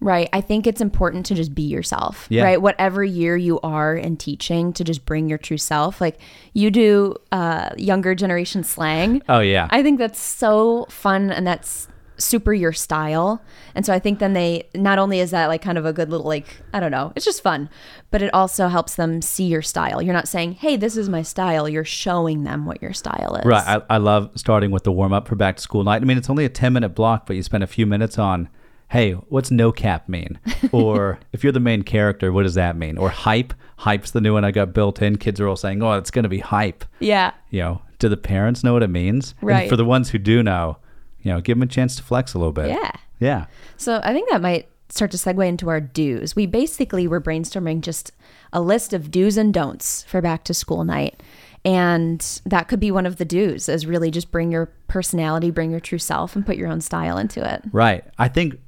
Right. 0.00 0.28
I 0.32 0.40
think 0.40 0.66
it's 0.66 0.80
important 0.80 1.26
to 1.26 1.34
just 1.34 1.54
be 1.54 1.62
yourself, 1.62 2.26
Yeah. 2.30 2.44
right? 2.44 2.62
Whatever 2.62 3.04
year 3.04 3.36
you 3.36 3.60
are 3.60 3.94
in 3.94 4.16
teaching, 4.16 4.72
to 4.72 4.82
just 4.84 5.04
bring 5.04 5.28
your 5.28 5.36
true 5.38 5.58
self. 5.58 6.00
Like 6.00 6.18
you 6.54 6.70
do 6.70 7.16
uh, 7.32 7.70
younger 7.76 8.14
generation 8.14 8.64
slang. 8.64 9.22
Oh 9.28 9.40
yeah, 9.40 9.68
I 9.70 9.82
think 9.82 9.98
that's 9.98 10.18
so 10.18 10.86
fun 10.88 11.30
and 11.30 11.46
that's 11.46 11.86
super 12.16 12.52
your 12.52 12.72
style. 12.72 13.42
And 13.74 13.84
so 13.86 13.92
I 13.94 13.98
think 13.98 14.18
then 14.18 14.32
they 14.34 14.68
not 14.74 14.98
only 14.98 15.20
is 15.20 15.30
that 15.32 15.46
like 15.48 15.62
kind 15.62 15.76
of 15.78 15.84
a 15.86 15.92
good 15.92 16.10
little 16.10 16.26
like 16.26 16.46
I 16.72 16.80
don't 16.80 16.90
know, 16.90 17.12
it's 17.14 17.24
just 17.26 17.42
fun, 17.42 17.68
but 18.10 18.22
it 18.22 18.32
also 18.32 18.68
helps 18.68 18.94
them 18.96 19.20
see 19.22 19.44
your 19.44 19.62
style. 19.62 20.00
You're 20.00 20.14
not 20.14 20.28
saying, 20.28 20.52
"Hey, 20.52 20.76
this 20.76 20.96
is 20.96 21.08
my 21.10 21.20
style." 21.22 21.68
You're 21.68 21.84
showing 21.84 22.44
them 22.44 22.64
what 22.64 22.80
your 22.80 22.92
style 22.94 23.36
is. 23.36 23.44
Right. 23.44 23.66
I, 23.66 23.82
I 23.90 23.96
love 23.98 24.30
starting 24.36 24.70
with 24.70 24.84
the 24.84 24.92
warm 24.92 25.12
up 25.12 25.28
for 25.28 25.34
back 25.36 25.56
to 25.56 25.62
school 25.62 25.84
night. 25.84 26.00
I 26.00 26.04
mean, 26.06 26.16
it's 26.18 26.30
only 26.30 26.44
a 26.46 26.50
10 26.50 26.72
minute 26.72 26.90
block, 26.90 27.26
but 27.26 27.36
you 27.36 27.42
spend 27.42 27.62
a 27.64 27.66
few 27.66 27.86
minutes 27.86 28.18
on, 28.18 28.48
hey, 28.90 29.12
what's 29.12 29.50
no 29.50 29.70
cap 29.72 30.08
mean? 30.08 30.38
Or 30.72 31.20
if 31.32 31.42
you're 31.42 31.52
the 31.52 31.60
main 31.60 31.82
character, 31.82 32.32
what 32.32 32.42
does 32.42 32.54
that 32.54 32.76
mean? 32.76 32.98
Or 32.98 33.08
hype. 33.08 33.54
Hype's 33.78 34.10
the 34.10 34.20
new 34.20 34.34
one 34.34 34.44
I 34.44 34.50
got 34.50 34.74
built 34.74 35.00
in. 35.00 35.16
Kids 35.16 35.40
are 35.40 35.48
all 35.48 35.56
saying, 35.56 35.82
oh, 35.82 35.92
it's 35.92 36.10
going 36.10 36.24
to 36.24 36.28
be 36.28 36.40
hype. 36.40 36.84
yeah. 36.98 37.32
You 37.50 37.60
know, 37.60 37.82
do 37.98 38.08
the 38.08 38.16
parents 38.16 38.64
know 38.64 38.72
what 38.72 38.82
it 38.82 38.90
means? 38.90 39.34
Right. 39.40 39.62
And 39.62 39.70
for 39.70 39.76
the 39.76 39.84
ones 39.84 40.10
who 40.10 40.18
do 40.18 40.42
know, 40.42 40.76
you 41.22 41.32
know, 41.32 41.40
give 41.40 41.56
them 41.56 41.62
a 41.62 41.66
chance 41.66 41.96
to 41.96 42.02
flex 42.02 42.34
a 42.34 42.38
little 42.38 42.52
bit. 42.52 42.68
Yeah. 42.68 42.90
Yeah. 43.20 43.46
So 43.76 44.00
I 44.02 44.12
think 44.12 44.28
that 44.30 44.40
might 44.40 44.68
start 44.88 45.12
to 45.12 45.16
segue 45.16 45.46
into 45.46 45.68
our 45.68 45.80
do's. 45.80 46.34
We 46.34 46.46
basically 46.46 47.06
were 47.06 47.20
brainstorming 47.20 47.82
just 47.82 48.12
a 48.52 48.60
list 48.60 48.92
of 48.92 49.10
do's 49.10 49.36
and 49.36 49.54
don'ts 49.54 50.02
for 50.04 50.20
back 50.20 50.42
to 50.44 50.54
school 50.54 50.84
night. 50.84 51.22
And 51.64 52.20
that 52.46 52.68
could 52.68 52.80
be 52.80 52.90
one 52.90 53.06
of 53.06 53.18
the 53.18 53.24
do's 53.24 53.68
is 53.68 53.86
really 53.86 54.10
just 54.10 54.32
bring 54.32 54.50
your 54.50 54.66
personality, 54.88 55.50
bring 55.50 55.70
your 55.70 55.80
true 55.80 55.98
self 55.98 56.34
and 56.34 56.44
put 56.44 56.56
your 56.56 56.68
own 56.68 56.80
style 56.80 57.18
into 57.18 57.48
it. 57.48 57.62
Right. 57.70 58.02
I 58.18 58.28
think 58.28 58.58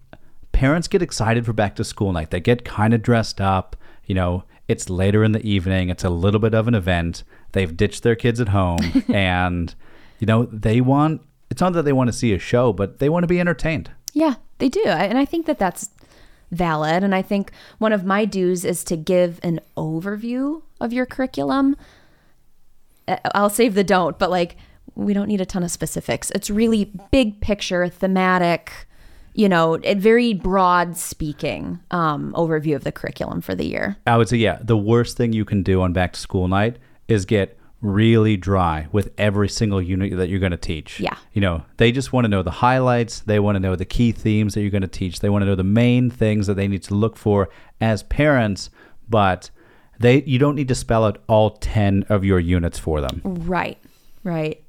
parents 0.63 0.87
get 0.87 1.03
excited 1.03 1.45
for 1.45 1.53
back 1.53 1.75
to 1.75 1.83
school 1.83 2.13
night. 2.13 2.31
They 2.31 2.39
get 2.39 2.65
kind 2.65 2.95
of 2.95 3.03
dressed 3.03 3.41
up. 3.41 3.75
You 4.07 4.15
know, 4.15 4.45
it's 4.69 4.89
later 4.89 5.25
in 5.25 5.33
the 5.33 5.45
evening. 5.45 5.89
It's 5.89 6.05
a 6.05 6.09
little 6.09 6.39
bit 6.39 6.55
of 6.55 6.69
an 6.69 6.75
event. 6.77 7.25
They've 7.51 7.77
ditched 7.77 8.05
their 8.05 8.15
kids 8.15 8.41
at 8.41 8.51
home 8.51 8.79
and, 9.13 9.75
you 10.21 10.27
know, 10.29 10.45
they 10.45 10.81
want, 10.81 11.23
it's 11.51 11.61
not 11.61 11.73
that 11.73 11.85
they 11.85 11.93
want 11.93 12.07
to 12.07 12.13
see 12.13 12.33
a 12.33 12.39
show, 12.39 12.73
but 12.73 13.01
they 13.01 13.09
want 13.09 13.25
to 13.25 13.27
be 13.27 13.41
entertained. 13.41 13.91
Yeah, 14.13 14.35
they 14.59 14.69
do. 14.69 14.85
And 14.85 15.19
I 15.19 15.25
think 15.25 15.47
that 15.47 15.59
that's 15.59 15.91
valid. 16.53 17.03
And 17.03 17.13
I 17.13 17.23
think 17.23 17.51
one 17.79 17.93
of 17.93 18.05
my 18.05 18.25
do's 18.25 18.65
is 18.65 18.85
to 18.85 18.97
give 18.97 19.41
an 19.43 19.59
overview 19.77 20.63
of 20.81 20.93
your 20.93 21.07
curriculum. 21.07 21.75
I'll 23.35 23.51
save 23.51 23.75
the 23.75 23.83
don't, 23.83 24.17
but 24.17 24.31
like 24.31 24.57
we 24.95 25.13
don't 25.13 25.27
need 25.27 25.41
a 25.41 25.47
ton 25.47 25.65
of 25.65 25.73
specifics. 25.73 26.31
It's 26.31 26.51
really 26.51 26.93
big 27.11 27.41
picture, 27.41 27.89
thematic, 27.89 28.87
you 29.35 29.49
know, 29.49 29.79
a 29.83 29.95
very 29.95 30.35
broad 30.35 30.97
speaking 30.97 31.81
um, 31.91 32.33
overview 32.35 32.77
of 32.77 32.85
the 32.85 32.93
curriculum 32.93 33.41
for 33.41 33.55
the 33.55 33.65
year. 33.65 33.97
I 34.07 34.17
would 34.17 34.29
say, 34.29 34.37
yeah, 34.37 34.59
the 34.63 34.77
worst 34.77 35.17
thing 35.17 35.33
you 35.33 35.45
can 35.45 35.63
do 35.63 35.81
on 35.81 35.93
back 35.93 36.13
to 36.13 36.21
school 36.21 36.49
night 36.49 36.79
is 37.09 37.25
get 37.25 37.59
really 37.81 38.37
dry 38.37 38.87
with 38.93 39.13
every 39.19 39.49
single 39.49 39.83
unit 39.83 40.17
that 40.17 40.29
you're 40.29 40.39
going 40.39 40.53
to 40.53 40.57
teach. 40.57 41.01
Yeah. 41.01 41.17
You 41.33 41.41
know, 41.41 41.65
they 41.79 41.91
just 41.91 42.13
want 42.13 42.25
to 42.25 42.29
know 42.29 42.43
the 42.43 42.51
highlights. 42.51 43.21
They 43.21 43.41
want 43.41 43.57
to 43.57 43.61
know 43.61 43.75
the 43.75 43.85
key 43.85 44.13
themes 44.13 44.55
that 44.55 44.61
you're 44.61 44.71
going 44.71 44.83
to 44.83 44.89
teach. 44.89 45.21
They 45.21 45.29
want 45.29 45.43
to 45.43 45.47
know 45.47 45.57
the 45.57 45.65
main 45.65 46.09
things 46.09 46.47
that 46.47 46.55
they 46.55 46.69
need 46.69 46.83
to 46.85 46.95
look 46.95 47.17
for 47.17 47.49
as 47.81 48.05
parents, 48.05 48.71
but 49.09 49.51
they 49.99 50.23
you 50.23 50.39
don't 50.39 50.55
need 50.55 50.69
to 50.69 50.75
spell 50.75 51.05
out 51.05 51.23
all 51.29 51.51
10 51.51 52.05
of 52.09 52.25
your 52.25 52.39
units 52.39 52.79
for 52.79 53.01
them. 53.01 53.21
Right, 53.25 53.79
right. 54.23 54.63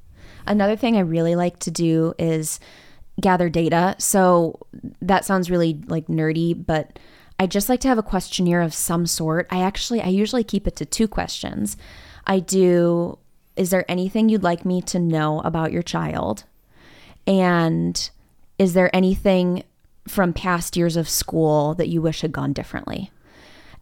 Another 0.47 0.75
thing 0.75 0.97
I 0.97 1.01
really 1.01 1.35
like 1.35 1.59
to 1.59 1.71
do 1.71 2.13
is 2.17 2.59
gather 3.19 3.49
data. 3.49 3.95
So 3.99 4.59
that 5.01 5.25
sounds 5.25 5.51
really 5.51 5.79
like 5.87 6.07
nerdy, 6.07 6.53
but 6.65 6.99
I 7.39 7.47
just 7.47 7.69
like 7.69 7.79
to 7.81 7.87
have 7.87 7.97
a 7.97 8.03
questionnaire 8.03 8.61
of 8.61 8.73
some 8.73 9.05
sort. 9.05 9.47
I 9.49 9.61
actually 9.61 10.01
I 10.01 10.07
usually 10.07 10.43
keep 10.43 10.67
it 10.67 10.75
to 10.77 10.85
two 10.85 11.07
questions. 11.07 11.77
I 12.25 12.39
do 12.39 13.17
is 13.55 13.69
there 13.69 13.89
anything 13.89 14.29
you'd 14.29 14.43
like 14.43 14.65
me 14.65 14.81
to 14.81 14.99
know 14.99 15.39
about 15.41 15.71
your 15.71 15.83
child? 15.83 16.43
And 17.27 18.09
is 18.57 18.73
there 18.73 18.93
anything 18.95 19.63
from 20.07 20.33
past 20.33 20.75
years 20.75 20.97
of 20.97 21.07
school 21.07 21.75
that 21.75 21.87
you 21.87 22.01
wish 22.01 22.21
had 22.21 22.31
gone 22.31 22.53
differently? 22.53 23.11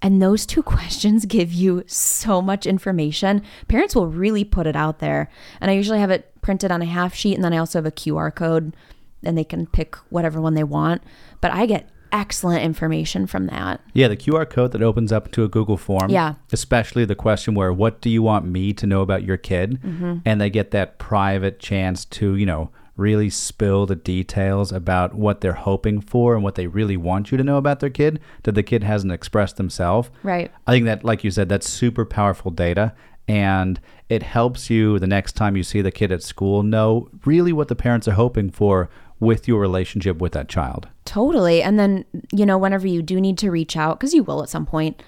And 0.01 0.21
those 0.21 0.45
two 0.45 0.63
questions 0.63 1.25
give 1.25 1.53
you 1.53 1.83
so 1.87 2.41
much 2.41 2.65
information. 2.65 3.43
Parents 3.67 3.95
will 3.95 4.07
really 4.07 4.43
put 4.43 4.67
it 4.67 4.75
out 4.75 4.99
there. 4.99 5.29
And 5.61 5.71
I 5.71 5.75
usually 5.75 5.99
have 5.99 6.11
it 6.11 6.33
printed 6.41 6.71
on 6.71 6.81
a 6.81 6.85
half 6.85 7.13
sheet 7.13 7.35
and 7.35 7.43
then 7.43 7.53
I 7.53 7.57
also 7.57 7.77
have 7.79 7.85
a 7.85 7.91
QR 7.91 8.33
code 8.33 8.75
and 9.23 9.37
they 9.37 9.43
can 9.43 9.67
pick 9.67 9.95
whatever 10.09 10.41
one 10.41 10.53
they 10.53 10.63
want. 10.63 11.01
But 11.39 11.51
I 11.51 11.65
get 11.65 11.89
excellent 12.11 12.63
information 12.63 13.25
from 13.25 13.47
that. 13.47 13.81
Yeah, 13.93 14.07
the 14.07 14.17
QR 14.17 14.49
code 14.49 14.71
that 14.73 14.83
opens 14.83 15.11
up 15.11 15.31
to 15.31 15.43
a 15.43 15.47
Google 15.47 15.77
form. 15.77 16.09
Yeah. 16.09 16.35
Especially 16.51 17.05
the 17.05 17.15
question 17.15 17.55
where, 17.55 17.71
what 17.71 18.01
do 18.01 18.09
you 18.09 18.21
want 18.21 18.45
me 18.45 18.73
to 18.73 18.85
know 18.85 19.01
about 19.01 19.23
your 19.23 19.37
kid? 19.37 19.81
Mm-hmm. 19.81 20.17
And 20.25 20.41
they 20.41 20.49
get 20.49 20.71
that 20.71 20.97
private 20.97 21.59
chance 21.59 22.05
to, 22.05 22.35
you 22.35 22.45
know, 22.45 22.69
really 22.97 23.29
spill 23.29 23.85
the 23.85 23.95
details 23.95 24.71
about 24.71 25.15
what 25.15 25.41
they're 25.41 25.53
hoping 25.53 26.01
for 26.01 26.35
and 26.35 26.43
what 26.43 26.55
they 26.55 26.67
really 26.67 26.97
want 26.97 27.31
you 27.31 27.37
to 27.37 27.43
know 27.43 27.57
about 27.57 27.79
their 27.79 27.89
kid 27.89 28.19
that 28.43 28.51
the 28.51 28.63
kid 28.63 28.83
hasn't 28.83 29.13
expressed 29.13 29.57
themselves. 29.57 30.09
Right. 30.23 30.51
I 30.67 30.71
think 30.71 30.85
that, 30.85 31.03
like 31.03 31.23
you 31.23 31.31
said, 31.31 31.49
that's 31.49 31.67
super 31.67 32.05
powerful 32.05 32.51
data. 32.51 32.93
And 33.27 33.79
it 34.09 34.23
helps 34.23 34.69
you 34.69 34.99
the 34.99 35.07
next 35.07 35.33
time 35.33 35.55
you 35.55 35.63
see 35.63 35.81
the 35.81 35.91
kid 35.91 36.11
at 36.11 36.21
school 36.21 36.63
know 36.63 37.09
really 37.23 37.53
what 37.53 37.69
the 37.69 37.75
parents 37.75 38.07
are 38.07 38.13
hoping 38.13 38.51
for 38.51 38.89
with 39.21 39.47
your 39.47 39.61
relationship 39.61 40.17
with 40.17 40.33
that 40.33 40.49
child. 40.49 40.89
Totally. 41.05 41.61
And 41.61 41.79
then, 41.79 42.03
you 42.33 42.45
know, 42.45 42.57
whenever 42.57 42.87
you 42.87 43.01
do 43.01 43.21
need 43.21 43.37
to 43.37 43.51
reach 43.51 43.77
out, 43.77 43.99
because 43.99 44.13
you 44.13 44.23
will 44.23 44.43
at 44.43 44.49
some 44.49 44.65
point, 44.65 45.01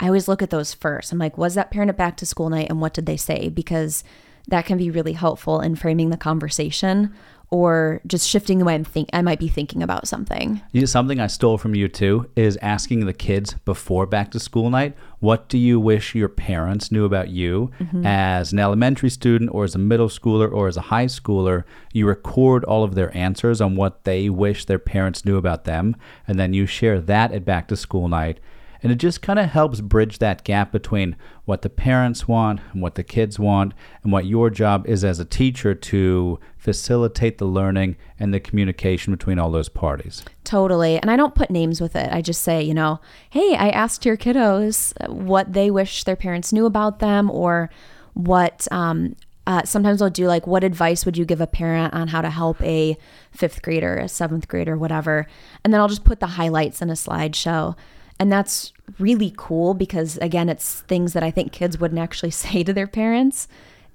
I 0.00 0.06
always 0.06 0.26
look 0.26 0.42
at 0.42 0.50
those 0.50 0.74
first. 0.74 1.12
I'm 1.12 1.18
like, 1.18 1.38
was 1.38 1.54
that 1.54 1.70
parent 1.70 1.90
at 1.90 1.96
back 1.96 2.16
to 2.16 2.26
school 2.26 2.50
night 2.50 2.68
and 2.70 2.80
what 2.80 2.94
did 2.94 3.06
they 3.06 3.18
say? 3.18 3.50
Because 3.50 4.02
that 4.48 4.64
can 4.64 4.78
be 4.78 4.90
really 4.90 5.12
helpful 5.12 5.60
in 5.60 5.76
framing 5.76 6.08
the 6.10 6.16
conversation 6.16 7.14
or 7.50 8.00
just 8.06 8.28
shifting 8.28 8.58
the 8.58 8.64
way 8.64 8.74
I'm 8.74 8.84
think 8.84 9.10
I 9.12 9.22
might 9.22 9.40
be 9.40 9.48
thinking 9.48 9.82
about 9.82 10.06
something. 10.06 10.62
You 10.72 10.80
know, 10.80 10.86
something 10.86 11.18
I 11.18 11.26
stole 11.26 11.58
from 11.58 11.74
you 11.74 11.88
too 11.88 12.30
is 12.36 12.56
asking 12.58 13.06
the 13.06 13.12
kids 13.12 13.54
before 13.64 14.06
back 14.06 14.30
to 14.32 14.40
school 14.40 14.70
night, 14.70 14.96
what 15.18 15.48
do 15.48 15.58
you 15.58 15.80
wish 15.80 16.14
your 16.14 16.28
parents 16.28 16.92
knew 16.92 17.04
about 17.04 17.28
you 17.28 17.70
mm-hmm. 17.80 18.06
as 18.06 18.52
an 18.52 18.60
elementary 18.60 19.10
student 19.10 19.50
or 19.52 19.64
as 19.64 19.74
a 19.74 19.78
middle 19.78 20.08
schooler 20.08 20.50
or 20.50 20.68
as 20.68 20.76
a 20.76 20.82
high 20.82 21.06
schooler? 21.06 21.64
You 21.92 22.06
record 22.06 22.64
all 22.64 22.84
of 22.84 22.94
their 22.94 23.14
answers 23.16 23.60
on 23.60 23.74
what 23.74 24.04
they 24.04 24.30
wish 24.30 24.64
their 24.64 24.78
parents 24.78 25.24
knew 25.24 25.36
about 25.36 25.64
them, 25.64 25.96
and 26.28 26.38
then 26.38 26.54
you 26.54 26.66
share 26.66 27.00
that 27.00 27.32
at 27.32 27.44
back 27.44 27.66
to 27.68 27.76
school 27.76 28.08
night. 28.08 28.38
And 28.82 28.90
it 28.90 28.96
just 28.96 29.20
kind 29.22 29.38
of 29.38 29.50
helps 29.50 29.80
bridge 29.80 30.18
that 30.18 30.44
gap 30.44 30.72
between 30.72 31.16
what 31.44 31.62
the 31.62 31.68
parents 31.68 32.26
want 32.26 32.60
and 32.72 32.80
what 32.80 32.94
the 32.94 33.02
kids 33.02 33.38
want, 33.38 33.74
and 34.02 34.12
what 34.12 34.26
your 34.26 34.50
job 34.50 34.86
is 34.86 35.04
as 35.04 35.20
a 35.20 35.24
teacher 35.24 35.74
to 35.74 36.38
facilitate 36.56 37.38
the 37.38 37.44
learning 37.44 37.96
and 38.18 38.32
the 38.32 38.40
communication 38.40 39.12
between 39.12 39.38
all 39.38 39.50
those 39.50 39.68
parties. 39.68 40.24
Totally. 40.44 40.98
And 40.98 41.10
I 41.10 41.16
don't 41.16 41.34
put 41.34 41.50
names 41.50 41.80
with 41.80 41.96
it. 41.96 42.12
I 42.12 42.22
just 42.22 42.42
say, 42.42 42.62
you 42.62 42.74
know, 42.74 43.00
hey, 43.30 43.54
I 43.56 43.70
asked 43.70 44.06
your 44.06 44.16
kiddos 44.16 44.92
what 45.08 45.52
they 45.52 45.70
wish 45.70 46.04
their 46.04 46.16
parents 46.16 46.52
knew 46.52 46.66
about 46.66 46.98
them 46.98 47.30
or 47.30 47.70
what 48.14 48.66
um, 48.70 49.16
uh, 49.46 49.64
sometimes 49.64 50.00
I'll 50.00 50.10
do 50.10 50.26
like, 50.26 50.46
what 50.46 50.62
advice 50.62 51.04
would 51.04 51.16
you 51.16 51.24
give 51.24 51.40
a 51.40 51.46
parent 51.46 51.92
on 51.94 52.08
how 52.08 52.20
to 52.20 52.30
help 52.30 52.60
a 52.62 52.96
fifth 53.32 53.62
grader, 53.62 53.96
a 53.96 54.08
seventh 54.08 54.46
grader, 54.48 54.76
whatever. 54.76 55.26
And 55.64 55.72
then 55.72 55.80
I'll 55.80 55.88
just 55.88 56.04
put 56.04 56.20
the 56.20 56.26
highlights 56.26 56.82
in 56.82 56.90
a 56.90 56.94
slideshow. 56.94 57.76
And 58.20 58.30
that's 58.30 58.72
really 58.98 59.32
cool 59.36 59.74
because, 59.74 60.18
again, 60.18 60.48
it's 60.48 60.82
things 60.82 61.14
that 61.14 61.22
I 61.22 61.30
think 61.32 61.50
kids 61.50 61.80
wouldn't 61.80 61.98
actually 61.98 62.30
say 62.44 62.62
to 62.62 62.72
their 62.72 62.86
parents. 62.86 63.48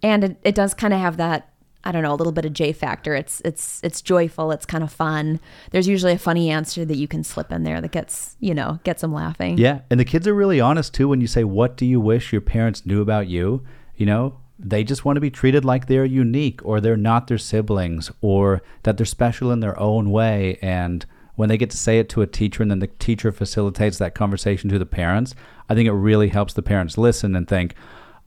And 0.04 0.24
it, 0.26 0.38
it 0.44 0.56
does 0.56 0.74
kind 0.74 0.94
of 0.94 1.00
have 1.00 1.16
that 1.18 1.50
I 1.88 1.92
don't 1.92 2.02
know, 2.02 2.14
a 2.14 2.16
little 2.16 2.34
bit 2.34 2.46
of 2.46 2.54
J 2.54 2.74
factor. 2.74 3.14
It's 3.14 3.44
it's 3.46 3.80
it's 3.84 4.02
joyful. 4.02 4.52
It's 4.52 4.66
kind 4.66 4.84
of 4.84 4.92
fun. 4.92 5.40
There's 5.70 5.88
usually 5.88 6.14
a 6.14 6.18
funny 6.18 6.50
answer 6.50 6.84
that 6.84 6.98
you 6.98 7.08
can 7.08 7.24
slip 7.24 7.52
in 7.52 7.62
there 7.62 7.80
that 7.80 7.92
gets 7.92 8.36
you 8.40 8.56
know 8.56 8.80
gets 8.84 9.02
them 9.02 9.14
laughing. 9.14 9.60
Yeah, 9.60 9.82
and 9.92 10.00
the 10.00 10.06
kids 10.06 10.28
are 10.28 10.34
really 10.34 10.60
honest 10.60 10.96
too 10.96 11.08
when 11.08 11.22
you 11.22 11.28
say, 11.28 11.44
"What 11.44 11.78
do 11.78 11.86
you 11.86 12.02
wish 12.02 12.32
your 12.32 12.42
parents 12.42 12.88
knew 12.88 13.02
about 13.02 13.28
you?" 13.28 13.64
You 13.96 14.08
know, 14.08 14.40
they 14.58 14.84
just 14.84 15.06
want 15.06 15.18
to 15.18 15.22
be 15.22 15.30
treated 15.30 15.64
like 15.64 15.86
they're 15.86 16.06
unique 16.06 16.60
or 16.66 16.82
they're 16.82 16.98
not 16.98 17.28
their 17.28 17.38
siblings 17.38 18.12
or 18.20 18.64
that 18.82 18.98
they're 18.98 19.06
special 19.06 19.52
in 19.52 19.60
their 19.60 19.80
own 19.80 20.10
way. 20.10 20.58
And 20.64 21.06
when 21.36 21.50
they 21.50 21.58
get 21.58 21.70
to 21.72 21.78
say 21.78 22.00
it 22.00 22.10
to 22.10 22.22
a 22.22 22.28
teacher 22.28 22.62
and 22.62 22.72
then 22.72 22.80
the 22.80 22.88
teacher 22.88 23.32
facilitates 23.32 23.98
that 23.98 24.16
conversation 24.16 24.70
to 24.70 24.80
the 24.80 24.86
parents, 24.86 25.36
I 25.70 25.76
think 25.76 25.88
it 25.88 25.94
really 25.94 26.30
helps 26.30 26.54
the 26.54 26.62
parents 26.62 26.98
listen 26.98 27.36
and 27.36 27.48
think, 27.48 27.76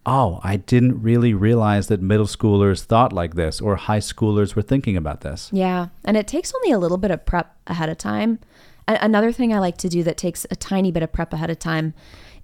oh, 0.07 0.41
I 0.43 0.57
didn't 0.57 1.03
really 1.03 1.35
realize 1.35 1.89
that 1.89 2.01
middle 2.01 2.27
schoolers 2.27 2.83
thought 2.85 3.13
like 3.13 3.35
this 3.35 3.61
or 3.61 3.77
high 3.77 3.99
schoolers 3.99 4.55
were 4.55 4.63
thinking 4.63 4.97
about 4.97 5.21
this. 5.21 5.51
Yeah, 5.53 5.89
and 6.05 6.17
it 6.17 6.27
takes 6.27 6.53
only 6.55 6.71
a 6.71 6.79
little 6.79 6.97
bit 6.99 7.11
of 7.11 7.27
prep 7.27 7.57
ahead 7.67 7.89
of 7.91 7.99
time. 7.99 8.39
A- 8.87 8.99
Another 9.03 9.33
thing 9.33 9.53
I 9.53 9.59
like 9.59 9.77
to 9.79 9.89
do 9.89 10.03
that 10.05 10.17
takes 10.17 10.47
a 10.51 10.57
tiny 10.57 10.91
bit 10.93 11.03
of 11.03 11.13
prep 11.13 11.33
ahead 11.33 11.51
of 11.51 11.59
time 11.59 11.95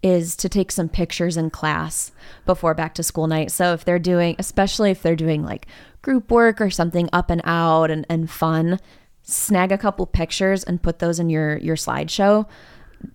is 0.03 0.37
to 0.37 0.49
take 0.51 0.71
some 0.71 0.91
pictures 0.91 1.39
in 1.39 1.49
class 1.49 2.13
before 2.45 2.75
back 2.75 2.93
to 2.95 3.03
school 3.03 3.27
night. 3.27 3.51
So 3.51 3.73
if 3.73 3.87
they're 3.87 3.99
doing, 3.99 4.37
especially 4.39 4.91
if 4.91 5.01
they're 5.03 5.17
doing 5.17 5.43
like 5.43 5.67
group 6.03 6.31
work 6.31 6.61
or 6.61 6.69
something 6.69 7.09
up 7.15 7.31
and 7.31 7.41
out 7.45 7.91
and, 7.91 8.05
and 8.11 8.31
fun, 8.31 8.79
snag 9.25 9.73
a 9.73 9.79
couple 9.79 10.07
pictures 10.07 10.63
and 10.65 10.81
put 10.83 10.99
those 11.01 11.19
in 11.19 11.29
your 11.31 11.57
your 11.59 11.77
slideshow. 11.77 12.47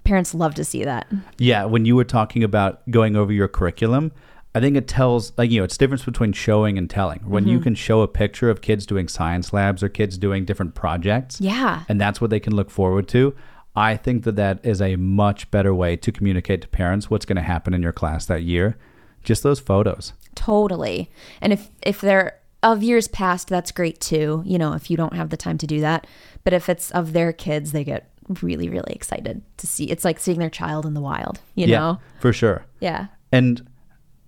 Parents 0.03 0.33
love 0.35 0.53
to 0.55 0.63
see 0.63 0.83
that. 0.83 1.07
Yeah, 1.37 1.65
when 1.65 1.85
you 1.85 1.95
were 1.95 2.03
talking 2.03 2.43
about 2.43 2.87
going 2.91 3.15
over 3.15 3.31
your 3.33 3.47
curriculum, 3.47 4.11
I 4.53 4.59
think 4.59 4.75
it 4.77 4.87
tells 4.87 5.31
like 5.37 5.49
you 5.49 5.59
know 5.59 5.63
it's 5.63 5.77
difference 5.77 6.03
between 6.05 6.33
showing 6.33 6.77
and 6.77 6.89
telling. 6.89 7.19
When 7.21 7.43
Mm-hmm. 7.45 7.51
you 7.53 7.59
can 7.59 7.75
show 7.75 8.01
a 8.01 8.07
picture 8.07 8.49
of 8.49 8.61
kids 8.61 8.85
doing 8.85 9.07
science 9.07 9.51
labs 9.53 9.81
or 9.81 9.89
kids 9.89 10.17
doing 10.17 10.45
different 10.45 10.75
projects, 10.75 11.39
Yeah. 11.41 11.83
and 11.89 11.99
that's 11.99 12.19
what 12.21 12.29
they 12.29 12.39
can 12.39 12.55
look 12.55 12.69
forward 12.69 13.07
to. 13.09 13.35
I 13.75 13.95
think 13.97 14.23
that 14.25 14.35
that 14.35 14.59
is 14.63 14.81
a 14.81 14.95
much 14.95 15.49
better 15.51 15.73
way 15.73 15.95
to 15.97 16.11
communicate 16.11 16.61
to 16.63 16.67
parents 16.67 17.09
what's 17.09 17.25
going 17.25 17.35
to 17.37 17.41
happen 17.43 17.73
in 17.73 17.81
your 17.81 17.93
class 17.93 18.25
that 18.25 18.43
year. 18.43 18.77
Just 19.23 19.41
those 19.43 19.59
photos. 19.59 20.13
Totally. 20.35 21.09
And 21.41 21.51
if 21.53 21.69
if 21.81 22.01
they're 22.01 22.38
of 22.63 22.83
years 22.83 23.07
past, 23.07 23.47
that's 23.47 23.71
great 23.71 23.99
too. 23.99 24.43
You 24.45 24.57
know, 24.57 24.73
if 24.73 24.89
you 24.89 24.97
don't 24.97 25.13
have 25.13 25.29
the 25.29 25.37
time 25.37 25.57
to 25.59 25.67
do 25.67 25.81
that. 25.81 26.07
But 26.43 26.53
if 26.53 26.69
it's 26.69 26.91
of 26.91 27.13
their 27.13 27.33
kids, 27.33 27.71
they 27.71 27.83
get 27.83 28.09
really, 28.41 28.69
really 28.69 28.93
excited 28.93 29.41
to 29.57 29.67
see. 29.67 29.85
It's 29.85 30.05
like 30.05 30.19
seeing 30.19 30.39
their 30.39 30.49
child 30.49 30.85
in 30.85 30.93
the 30.93 31.01
wild, 31.01 31.39
you 31.55 31.67
yeah, 31.67 31.79
know? 31.79 31.99
for 32.19 32.31
sure. 32.31 32.65
Yeah. 32.79 33.07
And 33.31 33.67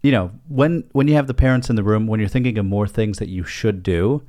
you 0.04 0.12
know, 0.12 0.32
when 0.48 0.84
when 0.94 1.08
you 1.08 1.14
have 1.16 1.28
the 1.28 1.34
parents 1.34 1.70
in 1.70 1.76
the 1.76 1.84
room, 1.84 2.08
when 2.08 2.20
you're 2.20 2.30
thinking 2.30 2.58
of 2.58 2.66
more 2.66 2.88
things 2.88 3.20
that 3.20 3.30
you 3.30 3.44
should 3.44 3.84
do, 3.84 4.24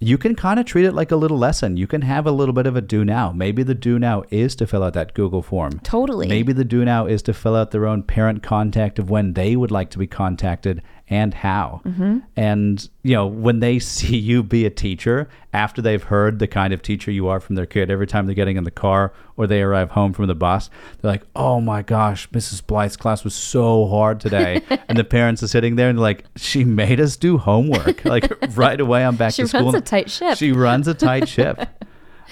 you 0.00 0.16
can 0.16 0.34
kind 0.34 0.58
of 0.58 0.66
treat 0.66 0.86
it 0.86 0.94
like 0.94 1.12
a 1.12 1.16
little 1.16 1.38
lesson. 1.38 1.76
You 1.76 1.86
can 1.86 2.02
have 2.02 2.26
a 2.26 2.32
little 2.32 2.54
bit 2.54 2.66
of 2.66 2.74
a 2.74 2.80
do 2.80 3.04
now. 3.04 3.32
Maybe 3.32 3.62
the 3.62 3.74
do 3.74 3.98
now 3.98 4.24
is 4.30 4.56
to 4.56 4.66
fill 4.66 4.82
out 4.82 4.94
that 4.94 5.14
Google 5.14 5.42
form. 5.42 5.78
Totally. 5.80 6.26
Maybe 6.26 6.52
the 6.52 6.64
do 6.64 6.84
now 6.84 7.06
is 7.06 7.22
to 7.24 7.34
fill 7.34 7.54
out 7.54 7.70
their 7.70 7.86
own 7.86 8.02
parent 8.02 8.42
contact 8.42 8.98
of 8.98 9.10
when 9.10 9.34
they 9.34 9.56
would 9.56 9.70
like 9.70 9.90
to 9.90 9.98
be 9.98 10.06
contacted 10.06 10.82
and 11.10 11.34
how. 11.34 11.82
Mm-hmm. 11.84 12.18
And, 12.36 12.88
you 13.02 13.14
know, 13.14 13.26
when 13.26 13.58
they 13.58 13.78
see 13.80 14.16
you 14.16 14.42
be 14.42 14.64
a 14.64 14.70
teacher, 14.70 15.28
after 15.52 15.82
they've 15.82 16.02
heard 16.02 16.38
the 16.38 16.46
kind 16.46 16.72
of 16.72 16.80
teacher 16.80 17.10
you 17.10 17.26
are 17.26 17.40
from 17.40 17.56
their 17.56 17.66
kid, 17.66 17.90
every 17.90 18.06
time 18.06 18.26
they're 18.26 18.34
getting 18.34 18.56
in 18.56 18.62
the 18.62 18.70
car 18.70 19.12
or 19.36 19.48
they 19.48 19.60
arrive 19.60 19.90
home 19.90 20.12
from 20.12 20.28
the 20.28 20.34
bus, 20.34 20.70
they're 21.00 21.10
like, 21.10 21.24
oh 21.34 21.60
my 21.60 21.82
gosh, 21.82 22.30
Mrs. 22.30 22.62
Blythe's 22.62 22.96
class 22.96 23.24
was 23.24 23.34
so 23.34 23.88
hard 23.88 24.20
today. 24.20 24.62
and 24.88 24.96
the 24.96 25.04
parents 25.04 25.42
are 25.42 25.48
sitting 25.48 25.74
there 25.74 25.88
and 25.88 25.98
they're 25.98 26.02
like, 26.02 26.24
she 26.36 26.64
made 26.64 27.00
us 27.00 27.16
do 27.16 27.36
homework. 27.36 28.00
Like 28.10 28.56
right 28.56 28.80
away, 28.80 29.04
I'm 29.04 29.14
back 29.14 29.34
She 29.34 29.42
to 29.42 29.48
school. 29.48 29.60
She 29.60 29.64
runs 29.66 29.74
a 29.74 29.80
tight 29.80 30.10
ship. 30.10 30.36
She 30.36 30.50
runs 30.50 30.88
a 30.88 30.94
tight 30.94 31.28
ship. 31.28 31.60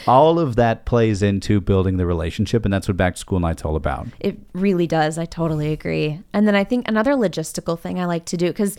All 0.07 0.39
of 0.39 0.57
that 0.57 0.85
plays 0.85 1.23
into 1.23 1.61
building 1.61 1.97
the 1.97 2.07
relationship, 2.07 2.65
and 2.65 2.73
that's 2.73 2.89
what 2.89 2.97
back 2.97 3.15
to 3.15 3.21
school 3.21 3.41
night's 3.41 3.65
all 3.65 3.77
about. 3.77 4.07
It 4.21 4.39
really 4.53 4.87
does. 4.87 5.19
I 5.19 5.25
totally 5.25 5.73
agree. 5.73 6.21
And 6.33 6.47
then 6.47 6.55
I 6.55 6.65
think 6.65 6.89
another 6.89 7.13
logistical 7.13 7.79
thing 7.79 8.01
I 8.01 8.05
like 8.05 8.25
to 8.27 8.37
do 8.37 8.49
because 8.49 8.77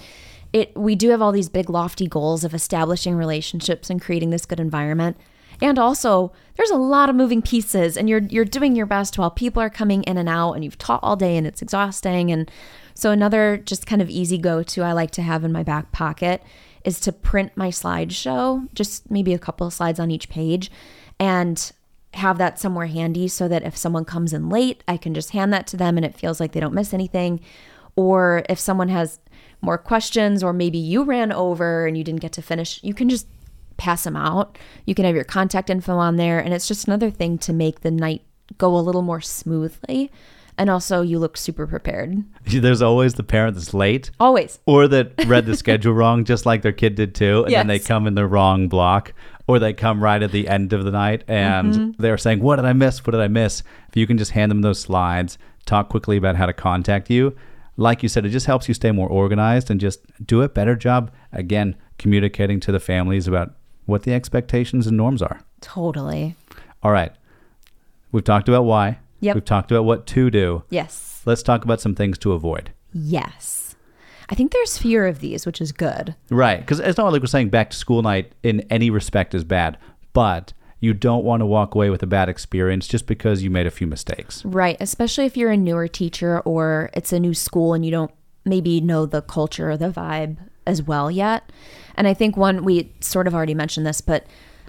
it 0.53 0.75
we 0.75 0.95
do 0.95 1.09
have 1.09 1.21
all 1.21 1.31
these 1.31 1.49
big 1.49 1.69
lofty 1.69 2.07
goals 2.07 2.43
of 2.43 2.53
establishing 2.53 3.15
relationships 3.15 3.89
and 3.89 4.01
creating 4.01 4.29
this 4.29 4.45
good 4.45 4.59
environment. 4.59 5.17
And 5.61 5.77
also, 5.77 6.31
there's 6.55 6.69
a 6.69 6.77
lot 6.77 7.09
of 7.09 7.15
moving 7.15 7.41
pieces 7.41 7.97
and 7.97 8.09
you're 8.09 8.21
you're 8.21 8.45
doing 8.45 8.75
your 8.75 8.85
best 8.85 9.17
while 9.17 9.31
people 9.31 9.61
are 9.61 9.69
coming 9.69 10.03
in 10.03 10.17
and 10.17 10.29
out 10.29 10.53
and 10.53 10.63
you've 10.63 10.77
taught 10.77 11.01
all 11.03 11.15
day 11.15 11.37
and 11.37 11.45
it's 11.45 11.61
exhausting 11.61 12.31
and 12.31 12.49
so 12.93 13.11
another 13.11 13.57
just 13.57 13.85
kind 13.85 14.01
of 14.01 14.09
easy 14.09 14.37
go 14.37 14.61
to 14.61 14.83
I 14.83 14.91
like 14.91 15.11
to 15.11 15.21
have 15.21 15.45
in 15.45 15.53
my 15.53 15.63
back 15.63 15.91
pocket 15.91 16.43
is 16.83 16.99
to 17.01 17.11
print 17.11 17.51
my 17.55 17.69
slideshow, 17.69 18.67
just 18.73 19.09
maybe 19.09 19.33
a 19.33 19.39
couple 19.39 19.67
of 19.67 19.73
slides 19.73 19.99
on 19.99 20.11
each 20.11 20.29
page 20.29 20.71
and 21.19 21.71
have 22.13 22.37
that 22.39 22.57
somewhere 22.59 22.87
handy 22.87 23.27
so 23.27 23.47
that 23.47 23.63
if 23.63 23.77
someone 23.77 24.03
comes 24.05 24.33
in 24.33 24.49
late, 24.49 24.83
I 24.87 24.97
can 24.97 25.13
just 25.13 25.31
hand 25.31 25.53
that 25.53 25.67
to 25.67 25.77
them 25.77 25.95
and 25.97 26.05
it 26.05 26.17
feels 26.17 26.39
like 26.39 26.53
they 26.53 26.59
don't 26.59 26.73
miss 26.73 26.93
anything. 26.93 27.39
or 27.95 28.43
if 28.47 28.57
someone 28.57 28.87
has 28.89 29.19
more 29.61 29.77
questions 29.77 30.41
or 30.41 30.53
maybe 30.53 30.77
you 30.77 31.03
ran 31.03 31.31
over 31.33 31.85
and 31.85 31.97
you 31.97 32.03
didn't 32.03 32.21
get 32.21 32.31
to 32.31 32.41
finish, 32.41 32.79
you 32.81 32.93
can 32.93 33.09
just 33.09 33.27
pass 33.75 34.03
them 34.05 34.15
out. 34.15 34.57
You 34.85 34.95
can 34.95 35.03
have 35.05 35.15
your 35.15 35.25
contact 35.25 35.69
info 35.69 35.97
on 35.97 36.15
there 36.15 36.39
and 36.39 36.53
it's 36.53 36.67
just 36.67 36.87
another 36.87 37.09
thing 37.11 37.37
to 37.39 37.51
make 37.53 37.81
the 37.81 37.91
night 37.91 38.21
go 38.57 38.75
a 38.75 38.79
little 38.79 39.01
more 39.01 39.19
smoothly. 39.21 40.11
And 40.57 40.69
also 40.69 41.01
you 41.01 41.19
look 41.19 41.35
super 41.37 41.67
prepared. 41.67 42.23
There's 42.45 42.81
always 42.81 43.13
the 43.15 43.23
parent 43.23 43.55
that's 43.55 43.73
late 43.73 44.11
Always. 44.19 44.59
or 44.65 44.87
that 44.87 45.11
read 45.25 45.45
the 45.45 45.55
schedule 45.57 45.93
wrong, 45.99 46.23
just 46.25 46.45
like 46.45 46.61
their 46.61 46.71
kid 46.73 46.95
did 46.95 47.15
too, 47.15 47.43
and 47.45 47.53
then 47.53 47.67
they 47.67 47.79
come 47.79 48.07
in 48.07 48.15
the 48.15 48.27
wrong 48.27 48.67
block, 48.69 49.13
or 49.49 49.59
they 49.59 49.73
come 49.73 50.01
right 50.03 50.21
at 50.21 50.31
the 50.31 50.47
end 50.47 50.71
of 50.73 50.83
the 50.85 50.91
night 50.91 51.23
and 51.27 51.73
Mm-hmm. 51.73 52.01
they're 52.01 52.17
saying, 52.17 52.39
"What 52.41 52.57
did 52.57 52.65
I 52.65 52.73
miss? 52.73 53.05
What 53.05 53.11
did 53.11 53.21
I 53.21 53.27
miss?" 53.27 53.63
If 53.89 53.97
you 53.97 54.05
can 54.07 54.17
just 54.17 54.31
hand 54.31 54.51
them 54.51 54.61
those 54.61 54.79
slides, 54.79 55.37
talk 55.65 55.89
quickly 55.89 56.17
about 56.17 56.35
how 56.35 56.45
to 56.45 56.53
contact 56.53 57.09
you, 57.09 57.35
like 57.75 58.03
you 58.03 58.09
said, 58.09 58.25
it 58.25 58.29
just 58.29 58.45
helps 58.45 58.67
you 58.67 58.73
stay 58.73 58.91
more 58.91 59.09
organized 59.09 59.71
and 59.71 59.79
just 59.81 59.99
do 60.25 60.41
a 60.41 60.49
better 60.49 60.75
job 60.75 61.11
again 61.33 61.75
communicating 61.97 62.59
to 62.61 62.71
the 62.71 62.79
families 62.79 63.27
about 63.27 63.55
what 63.85 64.03
the 64.03 64.13
expectations 64.13 64.85
and 64.87 64.95
norms 64.97 65.21
are. 65.21 65.41
Totally. 65.61 66.35
All 66.83 66.91
right, 66.91 67.11
we've 68.11 68.23
talked 68.23 68.47
about 68.47 68.63
why. 68.65 68.99
Yep. 69.21 69.35
We've 69.35 69.45
talked 69.45 69.71
about 69.71 69.83
what 69.83 70.05
to 70.07 70.29
do. 70.29 70.63
Yes. 70.69 71.21
Let's 71.25 71.43
talk 71.43 71.63
about 71.65 71.81
some 71.81 71.93
things 71.95 72.17
to 72.19 72.31
avoid. 72.33 72.71
Yes. 72.93 73.68
I 74.29 74.35
think 74.35 74.51
there's 74.51 74.77
fewer 74.77 75.07
of 75.07 75.19
these, 75.19 75.45
which 75.45 75.59
is 75.59 75.71
good. 75.71 76.15
Right. 76.29 76.59
Because 76.59 76.79
it's 76.79 76.97
not 76.97 77.11
like 77.11 77.21
we're 77.21 77.27
saying 77.27 77.49
back 77.49 77.71
to 77.71 77.77
school 77.77 78.01
night 78.01 78.31
in 78.43 78.61
any 78.69 78.89
respect 78.89 79.33
is 79.33 79.43
bad, 79.43 79.77
but 80.13 80.53
you 80.79 80.93
don't 80.93 81.25
want 81.25 81.41
to 81.41 81.45
walk 81.45 81.75
away 81.75 81.89
with 81.89 82.03
a 82.03 82.07
bad 82.07 82.29
experience 82.29 82.87
just 82.87 83.07
because 83.07 83.43
you 83.43 83.49
made 83.49 83.67
a 83.67 83.71
few 83.71 83.87
mistakes. 83.87 84.45
Right. 84.45 84.77
Especially 84.79 85.25
if 85.25 85.35
you're 85.35 85.51
a 85.51 85.57
newer 85.57 85.87
teacher 85.87 86.39
or 86.41 86.89
it's 86.93 87.11
a 87.11 87.19
new 87.19 87.33
school 87.33 87.73
and 87.73 87.83
you 87.83 87.91
don't 87.91 88.11
maybe 88.45 88.79
know 88.79 89.05
the 89.05 89.21
culture 89.21 89.71
or 89.71 89.77
the 89.77 89.89
vibe 89.89 90.37
as 90.65 90.81
well 90.81 91.09
yet. 91.09 91.51
And 91.95 92.07
I 92.07 92.13
think 92.13 92.37
one, 92.37 92.63
we 92.63 92.93
sort 93.01 93.27
of 93.27 93.35
already 93.35 93.55
mentioned 93.55 93.85
this, 93.85 93.99
but 93.99 94.25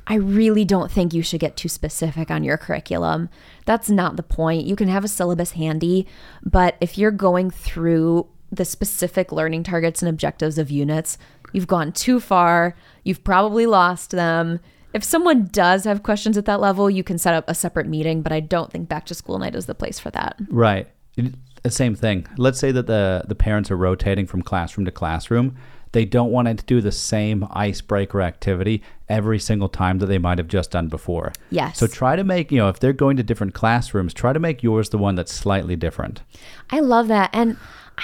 I 0.06 0.14
really 0.14 0.64
don't 0.64 0.90
think 0.90 1.14
you 1.14 1.22
should 1.22 1.40
get 1.40 1.56
too 1.56 1.68
specific 1.68 2.30
on 2.30 2.42
your 2.42 2.56
curriculum. 2.56 3.28
That's 3.66 3.90
not 3.90 4.16
the 4.16 4.22
point. 4.22 4.66
You 4.66 4.74
can 4.74 4.88
have 4.88 5.04
a 5.04 5.08
syllabus 5.08 5.52
handy, 5.52 6.06
but 6.42 6.76
if 6.80 6.98
you're 6.98 7.12
going 7.12 7.50
through 7.50 8.26
the 8.52 8.64
specific 8.64 9.32
learning 9.32 9.62
targets 9.62 10.02
and 10.02 10.08
objectives 10.08 10.58
of 10.58 10.70
units, 10.70 11.18
you've 11.52 11.66
gone 11.66 11.92
too 11.92 12.20
far. 12.20 12.74
You've 13.04 13.24
probably 13.24 13.66
lost 13.66 14.10
them. 14.10 14.60
If 14.92 15.04
someone 15.04 15.46
does 15.52 15.84
have 15.84 16.02
questions 16.02 16.36
at 16.36 16.46
that 16.46 16.60
level, 16.60 16.90
you 16.90 17.04
can 17.04 17.16
set 17.18 17.34
up 17.34 17.44
a 17.48 17.54
separate 17.54 17.86
meeting, 17.86 18.22
but 18.22 18.32
I 18.32 18.40
don't 18.40 18.72
think 18.72 18.88
back 18.88 19.06
to 19.06 19.14
school 19.14 19.38
night 19.38 19.54
is 19.54 19.66
the 19.66 19.74
place 19.74 19.98
for 20.00 20.10
that. 20.10 20.36
Right. 20.48 20.88
It- 21.16 21.34
The 21.62 21.70
same 21.70 21.94
thing. 21.94 22.26
Let's 22.38 22.58
say 22.58 22.72
that 22.72 22.86
the, 22.86 23.22
the 23.28 23.34
parents 23.34 23.70
are 23.70 23.76
rotating 23.76 24.26
from 24.26 24.40
classroom 24.42 24.86
to 24.86 24.90
classroom. 24.90 25.56
They 25.92 26.04
don't 26.06 26.30
want 26.32 26.46
to 26.48 26.54
do 26.64 26.80
the 26.80 26.90
same 26.92 27.46
icebreaker 27.50 28.22
activity 28.22 28.82
every 29.08 29.38
single 29.38 29.68
time 29.68 29.98
that 29.98 30.06
they 30.06 30.18
might 30.18 30.38
have 30.38 30.48
just 30.48 30.70
done 30.70 30.88
before. 30.88 31.32
Yes. 31.50 31.78
So 31.78 31.86
try 31.86 32.16
to 32.16 32.24
make, 32.24 32.50
you 32.50 32.58
know, 32.58 32.68
if 32.68 32.80
they're 32.80 32.92
going 32.94 33.16
to 33.18 33.22
different 33.22 33.54
classrooms, 33.54 34.14
try 34.14 34.32
to 34.32 34.38
make 34.40 34.62
yours 34.62 34.88
the 34.88 34.98
one 34.98 35.16
that's 35.16 35.32
slightly 35.34 35.76
different. 35.76 36.22
I 36.70 36.80
love 36.80 37.08
that. 37.08 37.28
And 37.32 37.56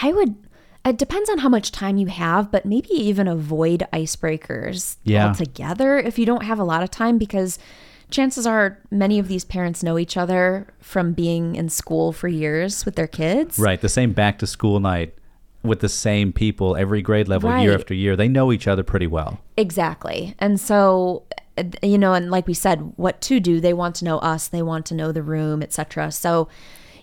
I 0.02 0.12
would, 0.12 0.34
it 0.84 0.98
depends 0.98 1.28
on 1.30 1.38
how 1.38 1.48
much 1.48 1.72
time 1.72 1.96
you 1.96 2.06
have, 2.06 2.50
but 2.50 2.64
maybe 2.64 2.88
even 2.90 3.28
avoid 3.28 3.86
icebreakers 3.92 4.96
Yeah. 5.04 5.28
altogether 5.28 5.98
if 5.98 6.18
you 6.18 6.26
don't 6.26 6.44
have 6.44 6.58
a 6.58 6.64
lot 6.64 6.82
of 6.82 6.90
time 6.90 7.18
because 7.18 7.58
chances 8.10 8.46
are 8.46 8.78
many 8.90 9.18
of 9.18 9.28
these 9.28 9.44
parents 9.44 9.82
know 9.82 9.98
each 9.98 10.16
other 10.16 10.68
from 10.80 11.12
being 11.12 11.56
in 11.56 11.68
school 11.68 12.12
for 12.12 12.28
years 12.28 12.84
with 12.84 12.94
their 12.94 13.08
kids. 13.08 13.58
Right. 13.58 13.80
The 13.80 13.88
same 13.88 14.12
back 14.12 14.38
to 14.38 14.46
school 14.46 14.78
night 14.80 15.14
with 15.62 15.80
the 15.80 15.88
same 15.88 16.32
people 16.32 16.76
every 16.76 17.02
grade 17.02 17.26
level 17.26 17.50
year 17.58 17.74
after 17.74 17.92
year. 17.94 18.14
They 18.14 18.28
know 18.28 18.52
each 18.52 18.68
other 18.68 18.84
pretty 18.84 19.08
well. 19.08 19.40
Exactly. 19.56 20.34
And 20.38 20.60
so 20.60 21.24
you 21.82 21.96
know, 21.98 22.12
and 22.12 22.30
like 22.30 22.46
we 22.46 22.54
said, 22.54 22.92
what 22.96 23.20
to 23.22 23.40
do, 23.40 23.60
they 23.60 23.72
want 23.72 23.94
to 23.96 24.04
know 24.04 24.18
us, 24.18 24.48
they 24.48 24.62
want 24.62 24.86
to 24.86 24.94
know 24.94 25.10
the 25.10 25.22
room, 25.22 25.62
etc. 25.62 26.12
So, 26.12 26.48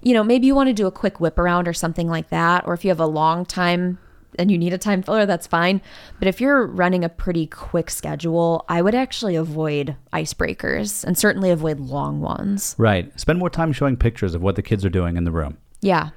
you 0.03 0.13
know, 0.13 0.23
maybe 0.23 0.47
you 0.47 0.55
want 0.55 0.67
to 0.67 0.73
do 0.73 0.85
a 0.85 0.91
quick 0.91 1.19
whip 1.19 1.37
around 1.37 1.67
or 1.67 1.73
something 1.73 2.07
like 2.07 2.29
that, 2.29 2.65
or 2.67 2.73
if 2.73 2.83
you 2.83 2.89
have 2.89 2.99
a 2.99 3.07
long 3.07 3.45
time 3.45 3.97
and 4.37 4.51
you 4.51 4.57
need 4.57 4.73
a 4.73 4.77
time 4.77 5.01
filler, 5.01 5.25
that's 5.25 5.47
fine. 5.47 5.81
But 6.19 6.27
if 6.27 6.41
you're 6.41 6.65
running 6.65 7.03
a 7.03 7.09
pretty 7.09 7.47
quick 7.47 7.89
schedule, 7.89 8.65
I 8.67 8.81
would 8.81 8.95
actually 8.95 9.35
avoid 9.35 9.95
icebreakers 10.11 11.03
and 11.03 11.17
certainly 11.17 11.49
avoid 11.49 11.79
long 11.79 12.19
ones. 12.21 12.75
Right. 12.77 13.17
Spend 13.19 13.39
more 13.39 13.49
time 13.49 13.71
showing 13.71 13.95
pictures 13.95 14.33
of 14.33 14.41
what 14.41 14.55
the 14.55 14.61
kids 14.61 14.83
are 14.83 14.89
doing 14.89 15.17
in 15.17 15.23
the 15.23 15.31
room. 15.31 15.57
Yeah. 15.81 16.09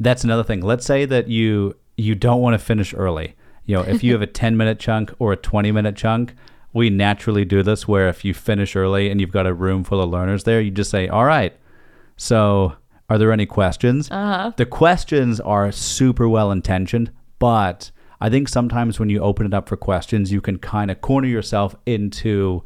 That's 0.00 0.24
another 0.24 0.44
thing. 0.44 0.60
Let's 0.60 0.84
say 0.86 1.04
that 1.06 1.28
you 1.28 1.76
you 1.96 2.14
don't 2.14 2.40
want 2.40 2.54
to 2.54 2.58
finish 2.58 2.94
early. 2.94 3.34
You 3.66 3.76
know, 3.76 3.82
if 3.82 4.02
you 4.02 4.12
have 4.12 4.22
a 4.22 4.26
10 4.42 4.56
minute 4.56 4.78
chunk 4.78 5.12
or 5.18 5.32
a 5.32 5.36
20 5.36 5.72
minute 5.72 5.96
chunk, 5.96 6.34
we 6.72 6.90
naturally 6.90 7.44
do 7.44 7.62
this 7.62 7.86
where 7.86 8.08
if 8.08 8.24
you 8.24 8.34
finish 8.34 8.74
early 8.76 9.10
and 9.10 9.20
you've 9.20 9.32
got 9.32 9.46
a 9.46 9.54
room 9.54 9.84
full 9.84 10.00
of 10.00 10.10
learners 10.10 10.44
there, 10.44 10.60
you 10.60 10.70
just 10.70 10.90
say, 10.90 11.06
"All 11.08 11.24
right. 11.24 11.54
So, 12.16 12.74
are 13.12 13.18
there 13.18 13.32
any 13.32 13.46
questions?" 13.46 14.10
Uh-huh. 14.10 14.52
The 14.56 14.66
questions 14.66 15.40
are 15.40 15.70
super 15.72 16.28
well 16.28 16.50
intentioned, 16.50 17.10
but 17.38 17.90
I 18.20 18.30
think 18.30 18.48
sometimes 18.48 19.00
when 19.00 19.10
you 19.10 19.20
open 19.20 19.46
it 19.46 19.52
up 19.52 19.68
for 19.68 19.76
questions, 19.76 20.30
you 20.30 20.40
can 20.40 20.58
kind 20.58 20.90
of 20.90 21.00
corner 21.00 21.26
yourself 21.26 21.74
into 21.86 22.62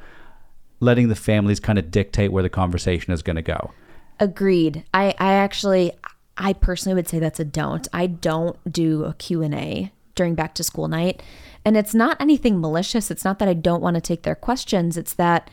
letting 0.80 1.08
the 1.08 1.14
families 1.14 1.60
kind 1.60 1.78
of 1.78 1.90
dictate 1.90 2.30
where 2.30 2.42
the 2.42 2.50
conversation 2.50 3.12
is 3.12 3.22
going 3.22 3.36
to 3.36 3.42
go. 3.42 3.72
Agreed. 4.20 4.84
I, 4.92 5.14
I 5.18 5.32
actually, 5.32 5.92
I 6.36 6.52
personally 6.52 6.94
would 6.94 7.08
say 7.08 7.18
that's 7.18 7.40
a 7.40 7.44
don't. 7.44 7.88
I 7.92 8.06
don't 8.06 8.56
do 8.70 9.04
a 9.04 9.14
Q&A 9.14 9.92
during 10.14 10.34
back 10.34 10.54
to 10.54 10.64
school 10.64 10.88
night. 10.88 11.22
And 11.64 11.76
it's 11.76 11.94
not 11.94 12.20
anything 12.20 12.60
malicious. 12.60 13.10
It's 13.10 13.24
not 13.24 13.38
that 13.38 13.48
I 13.48 13.54
don't 13.54 13.82
want 13.82 13.94
to 13.94 14.00
take 14.00 14.22
their 14.22 14.34
questions. 14.34 14.96
It's 14.96 15.14
that 15.14 15.50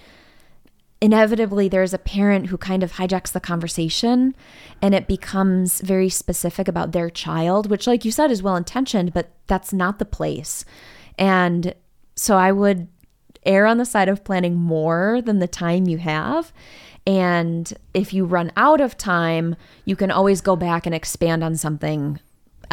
inevitably 1.04 1.68
there's 1.68 1.94
a 1.94 1.98
parent 1.98 2.48
who 2.48 2.58
kind 2.58 2.82
of 2.82 2.94
hijacks 2.94 3.34
the 3.34 3.42
conversation 3.42 4.34
and 4.82 4.96
it 4.96 5.06
becomes 5.06 5.82
very 5.82 6.08
specific 6.08 6.66
about 6.66 6.94
their 6.94 7.10
child, 7.10 7.70
which 7.70 7.86
like 7.86 8.06
you 8.06 8.12
said 8.12 8.32
is 8.32 8.42
well 8.42 8.56
intentioned, 8.56 9.14
but 9.14 9.30
that's 9.48 9.74
not 9.74 10.00
the 10.00 10.06
place. 10.06 10.64
And 11.20 11.76
so 12.16 12.38
I 12.38 12.54
would 12.54 12.88
err 13.46 13.66
on 13.66 13.80
the 13.80 13.86
side 13.86 14.08
of 14.08 14.24
planning 14.24 14.56
more 14.56 15.22
than 15.22 15.40
the 15.40 15.48
time 15.48 15.88
you 15.88 15.98
have. 15.98 16.54
And 17.06 17.74
if 17.94 18.14
you 18.14 18.24
run 18.24 18.54
out 18.56 18.80
of 18.80 18.98
time, 18.98 19.58
you 19.84 19.98
can 19.98 20.10
always 20.10 20.40
go 20.40 20.56
back 20.56 20.86
and 20.86 20.96
expand 20.96 21.44
on 21.44 21.58
something 21.58 22.22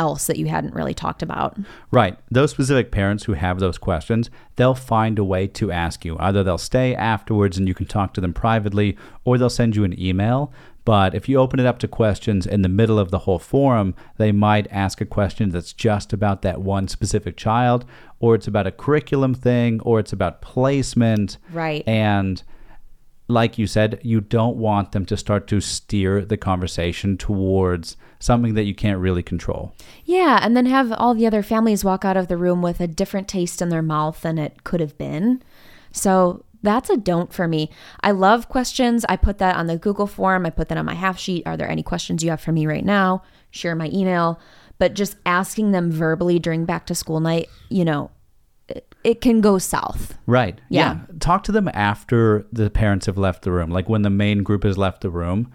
else 0.00 0.26
that 0.26 0.38
you 0.38 0.46
hadn't 0.46 0.74
really 0.74 0.94
talked 0.94 1.22
about. 1.22 1.58
Right. 1.90 2.16
Those 2.30 2.50
specific 2.50 2.90
parents 2.90 3.24
who 3.24 3.34
have 3.34 3.60
those 3.60 3.76
questions, 3.76 4.30
they'll 4.56 4.74
find 4.74 5.18
a 5.18 5.24
way 5.24 5.46
to 5.48 5.70
ask 5.70 6.06
you. 6.06 6.16
Either 6.18 6.42
they'll 6.42 6.56
stay 6.56 6.94
afterwards 6.94 7.58
and 7.58 7.68
you 7.68 7.74
can 7.74 7.86
talk 7.86 8.14
to 8.14 8.20
them 8.20 8.32
privately, 8.32 8.96
or 9.24 9.36
they'll 9.36 9.50
send 9.50 9.76
you 9.76 9.84
an 9.84 10.00
email. 10.00 10.52
But 10.86 11.14
if 11.14 11.28
you 11.28 11.36
open 11.36 11.60
it 11.60 11.66
up 11.66 11.78
to 11.80 11.88
questions 11.88 12.46
in 12.46 12.62
the 12.62 12.68
middle 12.68 12.98
of 12.98 13.10
the 13.10 13.20
whole 13.20 13.38
forum, 13.38 13.94
they 14.16 14.32
might 14.32 14.66
ask 14.70 15.02
a 15.02 15.04
question 15.04 15.50
that's 15.50 15.74
just 15.74 16.14
about 16.14 16.40
that 16.40 16.62
one 16.62 16.88
specific 16.88 17.36
child, 17.36 17.84
or 18.18 18.34
it's 18.34 18.48
about 18.48 18.66
a 18.66 18.72
curriculum 18.72 19.34
thing, 19.34 19.80
or 19.82 20.00
it's 20.00 20.14
about 20.14 20.40
placement. 20.40 21.36
Right. 21.52 21.86
And 21.86 22.42
like 23.31 23.59
you 23.59 23.66
said, 23.66 24.01
you 24.03 24.21
don't 24.21 24.57
want 24.57 24.93
them 24.93 25.07
to 25.07 25.16
start 25.16 25.47
to 25.49 25.61
steer 25.61 26.25
the 26.25 26.37
conversation 26.37 27.16
towards 27.16 27.97
something 28.19 28.55
that 28.55 28.64
you 28.64 28.75
can't 28.75 28.99
really 28.99 29.23
control. 29.23 29.75
Yeah, 30.05 30.40
and 30.43 30.57
then 30.57 30.66
have 30.66 30.93
all 30.93 31.14
the 31.14 31.27
other 31.27 31.43
families 31.43 31.85
walk 31.85 32.05
out 32.05 32.16
of 32.16 32.29
the 32.29 32.37
room 32.37 32.61
with 32.61 32.81
a 32.81 32.87
different 32.87 33.29
taste 33.29 33.62
in 33.62 33.69
their 33.69 33.83
mouth 33.83 34.21
than 34.23 34.38
it 34.38 34.64
could 34.64 34.81
have 34.81 34.99
been. 34.99 35.43
So 35.93 36.45
that's 36.62 36.90
a 36.90 36.97
don't 36.97 37.33
for 37.33 37.49
me. 37.49 37.71
I 38.03 38.11
love 38.11 38.49
questions. 38.49 39.07
I 39.09 39.16
put 39.16 39.38
that 39.38 39.57
on 39.57 39.66
the 39.66 39.79
Google 39.79 40.07
form. 40.07 40.45
I 40.45 40.51
put 40.51 40.69
that 40.69 40.79
on 40.79 40.85
my 40.85 40.95
half 40.95 41.19
sheet. 41.19 41.47
Are 41.47 41.57
there 41.57 41.71
any 41.71 41.83
questions 41.83 42.23
you 42.23 42.31
have 42.31 42.40
for 42.40 42.53
me 42.53 42.66
right 42.66 42.85
now? 42.85 43.23
Share 43.51 43.75
my 43.75 43.88
email. 43.93 44.38
But 44.79 44.95
just 44.95 45.16
asking 45.25 45.73
them 45.73 45.90
verbally 45.90 46.38
during 46.38 46.64
back 46.64 46.87
to 46.87 46.95
school 46.95 47.21
night, 47.21 47.49
you 47.69 47.85
know, 47.85 48.11
it, 49.04 49.20
can 49.20 49.40
go 49.40 49.58
south. 49.58 50.16
Right. 50.26 50.60
Yeah. 50.68 51.00
Talk 51.20 51.42
to 51.44 51.52
them 51.52 51.68
after 51.74 52.46
the 52.52 52.70
parents 52.70 53.06
have 53.06 53.16
left 53.18 53.42
the 53.42 53.52
room, 53.52 53.70
like 53.70 53.88
when 53.88 54.02
the 54.02 54.10
main 54.10 54.42
group 54.42 54.62
has 54.64 54.76
left 54.78 55.00
the 55.00 55.10
room. 55.10 55.50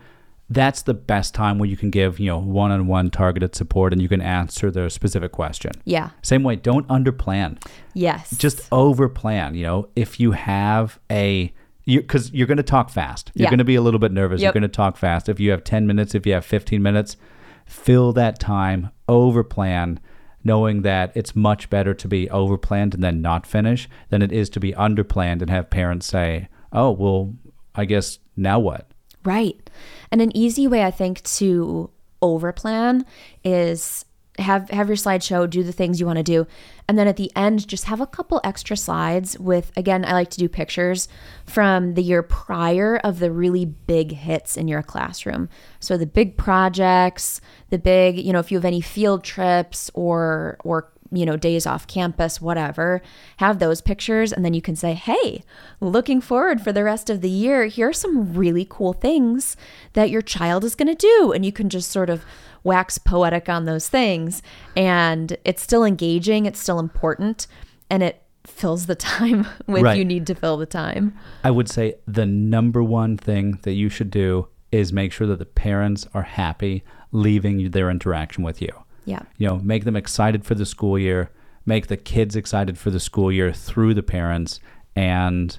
That's 0.48 0.84
the 0.84 0.94
best 0.94 1.34
time 1.34 1.58
where 1.58 1.68
you 1.68 1.76
can 1.76 1.90
give, 1.90 2.20
you 2.20 2.28
know, 2.28 2.38
one-on-one 2.38 3.10
targeted 3.10 3.56
support 3.56 3.92
and 3.94 4.00
you 4.00 4.08
can 4.08 4.22
answer 4.22 4.70
their 4.70 4.90
specific 4.90 5.32
question. 5.32 5.72
Yeah. 5.86 6.12
Same 6.22 6.44
way, 6.44 6.56
don't 6.56 6.88
underplan. 6.88 7.60
Yes. 7.96 8.30
Just 8.38 8.70
overplan, 8.70 9.56
you 9.58 9.64
know. 9.64 9.90
If 9.96 10.20
you 10.20 10.34
have 10.34 11.00
a 11.12 11.52
you 11.88 12.04
cuz 12.04 12.32
you're 12.32 12.46
going 12.48 12.58
to 12.58 12.64
talk 12.64 12.90
fast. 12.92 13.32
You're 13.34 13.46
Yeah. 13.46 13.50
going 13.50 13.58
to 13.58 13.64
be 13.64 13.76
a 13.76 13.82
little 13.82 14.00
bit 14.00 14.12
nervous. 14.12 14.40
You're 14.42 14.52
going 14.52 14.62
to 14.64 14.68
talk 14.68 14.98
fast. 14.98 15.30
If 15.30 15.40
you 15.40 15.50
have 15.52 15.64
10 15.64 15.88
minutes, 15.88 16.14
if 16.14 16.28
you 16.28 16.34
have 16.34 16.46
15 16.46 16.82
minutes, 16.82 17.18
fill 17.66 18.14
that 18.14 18.38
time, 18.40 18.90
overplan 19.10 19.98
knowing 20.46 20.84
that 20.84 21.12
it's 21.16 21.36
much 21.36 21.70
better 21.70 21.94
to 21.94 22.08
be 22.08 22.28
overplanned 22.28 22.94
and 22.94 23.04
then 23.04 23.22
not 23.22 23.46
finish 23.46 23.90
than 24.10 24.22
it 24.22 24.32
is 24.32 24.50
to 24.52 24.60
be 24.60 24.72
underplanned 24.74 25.42
and 25.42 25.50
have 25.50 25.70
parents 25.70 26.06
say, 26.06 26.48
"Oh, 26.72 26.92
well, 26.92 27.34
I 27.74 27.84
guess 27.84 28.20
now 28.38 28.60
what?" 28.60 28.88
Right. 29.26 29.70
And 30.12 30.22
an 30.22 30.36
easy 30.38 30.68
way 30.68 30.86
I 30.86 30.92
think 30.92 31.24
to 31.24 31.90
overplan 32.22 33.04
is 33.44 34.06
have 34.40 34.70
have 34.70 34.88
your 34.88 34.98
slideshow, 34.98 35.50
do 35.50 35.64
the 35.64 35.72
things 35.72 36.00
you 36.00 36.06
want 36.06 36.18
to 36.18 36.24
do, 36.24 36.48
and 36.88 36.98
then 36.98 37.08
at 37.08 37.18
the 37.18 37.32
end 37.36 37.68
just 37.68 37.86
have 37.86 38.02
a 38.02 38.08
couple 38.08 38.42
extra 38.44 38.76
slides 38.76 39.40
with 39.40 39.72
again, 39.78 40.06
I 40.06 40.14
like 40.14 40.30
to 40.32 40.40
do 40.40 40.50
pictures 40.50 41.08
from 41.46 41.94
the 41.94 42.04
year 42.04 42.24
prior 42.24 42.98
of 42.98 43.20
the 43.20 43.32
really 43.32 43.66
big 43.66 44.12
hits 44.12 44.58
in 44.58 44.68
your 44.68 44.84
classroom. 44.84 45.50
So 45.80 45.98
the 45.98 46.06
big 46.06 46.38
projects, 46.38 47.42
the 47.70 47.80
big, 47.80 48.18
you 48.18 48.34
know, 48.34 48.40
if 48.40 48.52
you 48.52 48.58
have 48.58 48.66
any 48.66 48.82
field 48.82 49.24
trips 49.24 49.90
or 49.94 50.58
or 50.64 50.92
you 51.12 51.26
know, 51.26 51.38
days 51.38 51.66
off 51.66 51.88
campus, 51.88 52.42
whatever, 52.42 53.02
have 53.38 53.60
those 53.60 53.82
pictures. 53.82 54.34
And 54.34 54.44
then 54.44 54.54
you 54.54 54.62
can 54.62 54.76
say, 54.76 54.94
hey, 54.94 55.44
looking 55.80 56.20
forward 56.20 56.62
for 56.62 56.72
the 56.72 56.84
rest 56.84 57.10
of 57.10 57.22
the 57.22 57.30
year, 57.30 57.66
here 57.66 57.90
are 57.90 57.94
some 57.94 58.34
really 58.34 58.66
cool 58.70 58.94
things 58.94 59.56
that 59.94 60.10
your 60.10 60.22
child 60.22 60.64
is 60.64 60.76
going 60.76 60.88
to 60.88 60.96
do. 60.96 61.32
And 61.32 61.46
you 61.46 61.52
can 61.52 61.70
just 61.70 61.92
sort 61.92 62.10
of 62.10 62.26
wax 62.66 62.98
poetic 62.98 63.48
on 63.48 63.64
those 63.64 63.88
things. 63.88 64.42
And 64.76 65.38
it's 65.46 65.62
still 65.62 65.86
engaging, 65.86 66.46
it's 66.46 66.60
still 66.60 66.80
important, 66.80 67.48
and 67.90 68.04
it 68.04 68.22
fills 68.46 68.88
the 68.88 68.96
time 69.14 69.48
when 69.68 69.84
Right. 69.84 69.98
you 69.98 70.04
need 70.04 70.28
to 70.28 70.36
fill 70.36 70.58
the 70.58 70.66
time. 70.66 71.16
I 71.46 71.52
would 71.52 71.70
say 71.70 71.96
the 72.06 72.26
number 72.26 72.84
one 72.84 73.16
thing 73.16 73.60
that 73.62 73.74
you 73.74 73.88
should 73.88 74.12
do 74.12 74.50
is 74.72 74.92
make 74.92 75.14
sure 75.14 75.28
that 75.28 75.40
the 75.40 75.46
parents 75.46 76.06
are 76.14 76.24
happy 76.24 76.84
leaving 77.14 77.72
their 77.72 77.90
interaction 77.90 78.44
with 78.44 78.62
you. 78.62 78.72
Yeah. 79.06 79.22
You 79.38 79.48
know, 79.48 79.58
make 79.60 79.86
them 79.86 79.96
excited 79.96 80.44
for 80.44 80.56
the 80.56 80.66
school 80.66 81.00
year, 81.00 81.32
make 81.66 81.88
the 81.88 81.96
kids 81.96 82.36
excited 82.36 82.78
for 82.78 82.90
the 82.90 83.00
school 83.00 83.32
year 83.32 83.54
through 83.54 83.94
the 83.94 84.04
parents 84.04 84.60
and 84.96 85.58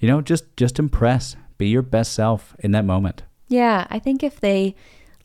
you 0.00 0.06
know, 0.08 0.20
just 0.20 0.44
just 0.56 0.78
impress. 0.78 1.34
Be 1.56 1.68
your 1.68 1.82
best 1.82 2.12
self 2.12 2.54
in 2.60 2.70
that 2.72 2.84
moment. 2.84 3.22
Yeah, 3.48 3.86
I 3.90 3.98
think 3.98 4.22
if 4.22 4.38
they 4.38 4.76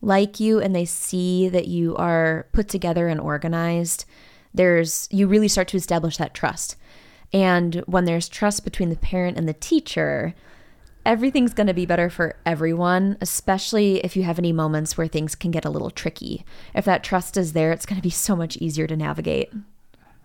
like 0.04 0.40
you 0.40 0.60
and 0.60 0.76
they 0.76 0.86
see 0.86 1.48
that 1.50 1.68
you 1.68 1.96
are 1.96 2.46
put 2.52 2.68
together 2.68 3.08
and 3.08 3.22
organized, 3.22 4.06
there's 4.54 5.08
you 5.10 5.28
really 5.28 5.48
start 5.48 5.70
to 5.70 5.78
establish 5.78 6.18
that 6.18 6.34
trust. 6.34 6.76
And 7.32 7.76
when 7.88 8.06
there's 8.06 8.30
trust 8.30 8.64
between 8.64 8.90
the 8.90 8.98
parent 8.98 9.38
and 9.38 9.48
the 9.48 9.54
teacher, 9.54 10.36
everything's 11.06 11.54
going 11.54 11.68
to 11.68 11.74
be 11.74 11.86
better 11.86 12.10
for 12.10 12.36
everyone, 12.46 13.18
especially 13.22 14.04
if 14.04 14.16
you 14.16 14.24
have 14.24 14.38
any 14.38 14.52
moments 14.52 14.98
where 14.98 15.08
things 15.08 15.36
can 15.36 15.52
get 15.52 15.66
a 15.66 15.70
little 15.70 15.90
tricky. 15.90 16.46
If 16.76 16.86
that 16.86 17.04
trust 17.04 17.38
is 17.38 17.54
there, 17.54 17.72
it's 17.72 17.86
going 17.86 17.98
to 17.98 18.04
be 18.04 18.10
so 18.10 18.36
much 18.36 18.58
easier 18.58 18.86
to 18.88 18.98
navigate. 18.98 19.52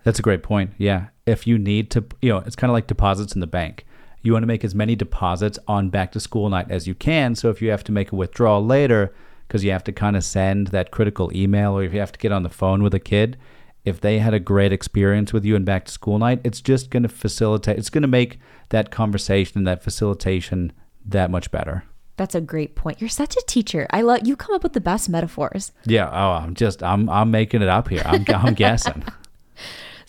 That's 0.03 0.19
a 0.19 0.23
great 0.23 0.43
point. 0.43 0.71
Yeah. 0.77 1.07
If 1.25 1.47
you 1.47 1.57
need 1.57 1.89
to, 1.91 2.05
you 2.21 2.29
know, 2.29 2.39
it's 2.39 2.55
kind 2.55 2.69
of 2.69 2.73
like 2.73 2.87
deposits 2.87 3.33
in 3.33 3.41
the 3.41 3.47
bank. 3.47 3.85
You 4.21 4.33
want 4.33 4.43
to 4.43 4.47
make 4.47 4.65
as 4.65 4.75
many 4.75 4.95
deposits 4.95 5.57
on 5.67 5.89
back 5.89 6.11
to 6.11 6.19
school 6.19 6.49
night 6.49 6.69
as 6.69 6.85
you 6.85 6.95
can. 6.95 7.35
So 7.35 7.49
if 7.49 7.61
you 7.61 7.71
have 7.71 7.83
to 7.85 7.93
make 7.93 8.11
a 8.11 8.15
withdrawal 8.15 8.63
later 8.65 9.13
because 9.49 9.63
you 9.63 9.71
have 9.71 9.83
to 9.83 9.91
kind 9.91 10.15
of 10.15 10.23
send 10.23 10.67
that 10.67 10.91
critical 10.91 11.35
email 11.35 11.75
or 11.75 11.83
if 11.83 11.91
you 11.91 11.99
have 11.99 12.11
to 12.11 12.19
get 12.19 12.31
on 12.31 12.43
the 12.43 12.49
phone 12.49 12.83
with 12.83 12.93
a 12.93 12.99
kid, 12.99 13.35
if 13.83 13.99
they 13.99 14.19
had 14.19 14.31
a 14.31 14.39
great 14.39 14.71
experience 14.71 15.33
with 15.33 15.43
you 15.43 15.55
in 15.55 15.65
back 15.65 15.85
to 15.85 15.91
school 15.91 16.19
night, 16.19 16.39
it's 16.43 16.61
just 16.61 16.91
going 16.91 17.01
to 17.01 17.09
facilitate, 17.09 17.79
it's 17.79 17.89
going 17.89 18.03
to 18.03 18.07
make 18.07 18.39
that 18.69 18.91
conversation 18.91 19.57
and 19.57 19.67
that 19.67 19.83
facilitation 19.83 20.71
that 21.03 21.31
much 21.31 21.49
better. 21.49 21.83
That's 22.15 22.35
a 22.35 22.41
great 22.41 22.75
point. 22.75 23.01
You're 23.01 23.09
such 23.09 23.35
a 23.35 23.41
teacher. 23.47 23.87
I 23.89 24.01
love 24.01 24.27
you 24.27 24.35
come 24.35 24.53
up 24.53 24.61
with 24.61 24.73
the 24.73 24.81
best 24.81 25.09
metaphors. 25.09 25.71
Yeah. 25.85 26.09
Oh, 26.11 26.43
I'm 26.43 26.53
just, 26.53 26.83
I'm, 26.83 27.09
I'm 27.09 27.31
making 27.31 27.63
it 27.63 27.69
up 27.69 27.87
here. 27.87 28.03
I'm, 28.05 28.25
I'm 28.27 28.53
guessing. 28.53 29.03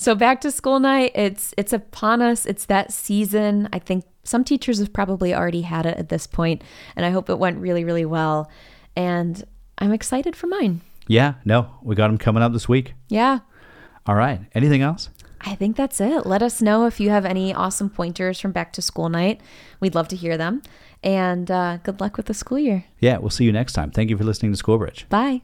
So 0.00 0.14
back 0.14 0.40
to 0.40 0.50
school 0.50 0.80
night, 0.80 1.12
it's 1.14 1.52
it's 1.58 1.74
upon 1.74 2.22
us. 2.22 2.46
It's 2.46 2.64
that 2.64 2.90
season. 2.90 3.68
I 3.70 3.78
think 3.78 4.06
some 4.24 4.44
teachers 4.44 4.78
have 4.78 4.94
probably 4.94 5.34
already 5.34 5.60
had 5.60 5.84
it 5.84 5.98
at 5.98 6.08
this 6.08 6.26
point, 6.26 6.62
and 6.96 7.04
I 7.04 7.10
hope 7.10 7.28
it 7.28 7.38
went 7.38 7.58
really 7.58 7.84
really 7.84 8.06
well. 8.06 8.50
And 8.96 9.44
I'm 9.78 9.92
excited 9.92 10.36
for 10.36 10.46
mine. 10.46 10.80
Yeah. 11.06 11.34
No, 11.44 11.74
we 11.82 11.94
got 11.94 12.08
them 12.08 12.18
coming 12.18 12.42
up 12.42 12.52
this 12.52 12.68
week. 12.68 12.94
Yeah. 13.08 13.40
All 14.06 14.14
right. 14.14 14.40
Anything 14.54 14.82
else? 14.82 15.08
I 15.40 15.54
think 15.54 15.76
that's 15.76 16.00
it. 16.00 16.26
Let 16.26 16.42
us 16.42 16.60
know 16.60 16.86
if 16.86 17.00
you 17.00 17.10
have 17.10 17.24
any 17.24 17.54
awesome 17.54 17.88
pointers 17.88 18.38
from 18.38 18.52
back 18.52 18.72
to 18.74 18.82
school 18.82 19.08
night. 19.08 19.40
We'd 19.80 19.94
love 19.94 20.08
to 20.08 20.16
hear 20.16 20.36
them. 20.36 20.62
And 21.02 21.50
uh, 21.50 21.78
good 21.78 22.00
luck 22.00 22.16
with 22.16 22.26
the 22.26 22.34
school 22.34 22.58
year. 22.58 22.84
Yeah. 22.98 23.18
We'll 23.18 23.30
see 23.30 23.44
you 23.44 23.52
next 23.52 23.72
time. 23.72 23.90
Thank 23.90 24.10
you 24.10 24.18
for 24.18 24.24
listening 24.24 24.52
to 24.52 24.62
Schoolbridge. 24.62 25.08
Bye. 25.08 25.42